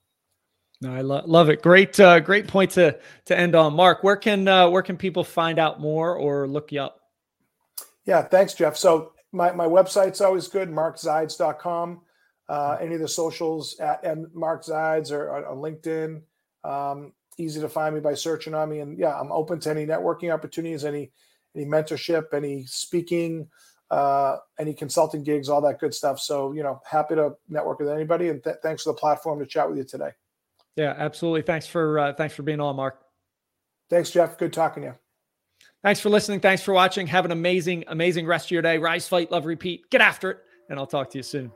No, 0.81 0.93
I 0.93 1.01
lo- 1.01 1.23
love 1.25 1.49
it. 1.49 1.61
Great, 1.61 1.99
uh, 1.99 2.19
great 2.19 2.47
point 2.47 2.71
to 2.71 2.99
to 3.25 3.37
end 3.37 3.55
on. 3.55 3.73
Mark, 3.73 4.03
where 4.03 4.17
can 4.17 4.47
uh, 4.47 4.69
where 4.69 4.81
can 4.81 4.97
people 4.97 5.23
find 5.23 5.59
out 5.59 5.79
more 5.79 6.15
or 6.15 6.47
look 6.47 6.71
you 6.71 6.81
up? 6.81 7.00
Yeah, 8.05 8.23
thanks, 8.23 8.53
Jeff. 8.53 8.77
So 8.77 9.13
my, 9.31 9.51
my 9.51 9.65
website's 9.65 10.21
always 10.21 10.47
good, 10.47 10.69
markzides.com. 10.69 12.01
Uh, 12.49 12.77
any 12.81 12.95
of 12.95 13.01
the 13.01 13.07
socials 13.07 13.79
at 13.79 14.03
Mark 14.33 14.65
Zides 14.65 15.11
or 15.11 15.45
on 15.45 15.57
LinkedIn. 15.57 16.21
Um, 16.63 17.13
easy 17.37 17.61
to 17.61 17.69
find 17.69 17.95
me 17.95 18.01
by 18.01 18.13
searching 18.13 18.53
on 18.53 18.69
me. 18.69 18.79
And 18.79 18.97
yeah, 18.97 19.17
I'm 19.17 19.31
open 19.31 19.59
to 19.61 19.69
any 19.69 19.85
networking 19.85 20.33
opportunities, 20.33 20.83
any 20.83 21.11
any 21.55 21.65
mentorship, 21.65 22.33
any 22.33 22.65
speaking, 22.65 23.47
uh, 23.89 24.37
any 24.57 24.73
consulting 24.73 25.23
gigs, 25.23 25.49
all 25.49 25.61
that 25.61 25.79
good 25.79 25.93
stuff. 25.93 26.19
So, 26.19 26.53
you 26.53 26.63
know, 26.63 26.81
happy 26.89 27.15
to 27.15 27.33
network 27.49 27.79
with 27.79 27.89
anybody. 27.89 28.29
And 28.29 28.43
th- 28.43 28.57
thanks 28.63 28.83
for 28.83 28.93
the 28.93 28.97
platform 28.97 29.39
to 29.39 29.45
chat 29.45 29.67
with 29.67 29.77
you 29.77 29.83
today. 29.83 30.11
Yeah, 30.77 30.93
absolutely. 30.97 31.41
Thanks 31.41 31.67
for 31.67 31.99
uh, 31.99 32.13
thanks 32.13 32.35
for 32.35 32.43
being 32.43 32.61
on, 32.61 32.75
Mark. 32.75 32.99
Thanks, 33.89 34.09
Jeff. 34.11 34.37
Good 34.37 34.53
talking 34.53 34.83
to 34.83 34.89
you. 34.89 34.95
Thanks 35.83 35.99
for 35.99 36.09
listening. 36.09 36.39
Thanks 36.39 36.61
for 36.61 36.73
watching. 36.73 37.07
Have 37.07 37.25
an 37.25 37.31
amazing, 37.31 37.85
amazing 37.87 38.27
rest 38.27 38.47
of 38.47 38.51
your 38.51 38.61
day. 38.61 38.77
Rise, 38.77 39.07
fight, 39.07 39.31
love, 39.31 39.45
repeat. 39.45 39.89
Get 39.89 40.01
after 40.01 40.31
it. 40.31 40.39
And 40.69 40.79
I'll 40.79 40.87
talk 40.87 41.09
to 41.11 41.17
you 41.17 41.23
soon. 41.23 41.51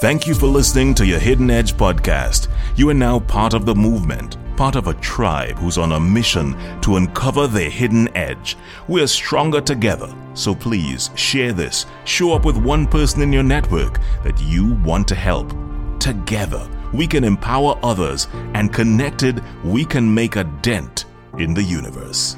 Thank 0.00 0.26
you 0.26 0.34
for 0.34 0.46
listening 0.46 0.94
to 0.94 1.06
your 1.06 1.20
Hidden 1.20 1.50
Edge 1.50 1.74
podcast. 1.74 2.48
You 2.76 2.90
are 2.90 2.94
now 2.94 3.20
part 3.20 3.54
of 3.54 3.64
the 3.64 3.74
movement 3.74 4.36
part 4.56 4.76
of 4.76 4.86
a 4.86 4.94
tribe 4.94 5.58
who's 5.58 5.78
on 5.78 5.92
a 5.92 6.00
mission 6.00 6.56
to 6.80 6.96
uncover 6.96 7.46
their 7.46 7.70
hidden 7.70 8.14
edge. 8.16 8.56
We're 8.88 9.06
stronger 9.06 9.60
together, 9.60 10.14
so 10.34 10.54
please 10.54 11.10
share 11.14 11.52
this. 11.52 11.86
Show 12.04 12.32
up 12.32 12.44
with 12.44 12.56
one 12.56 12.86
person 12.86 13.22
in 13.22 13.32
your 13.32 13.42
network 13.42 14.00
that 14.22 14.40
you 14.40 14.74
want 14.84 15.08
to 15.08 15.14
help. 15.14 15.52
Together, 15.98 16.68
we 16.92 17.06
can 17.06 17.24
empower 17.24 17.78
others, 17.82 18.28
and 18.54 18.72
connected, 18.72 19.42
we 19.64 19.84
can 19.84 20.12
make 20.12 20.36
a 20.36 20.44
dent 20.44 21.06
in 21.38 21.54
the 21.54 21.62
universe. 21.62 22.36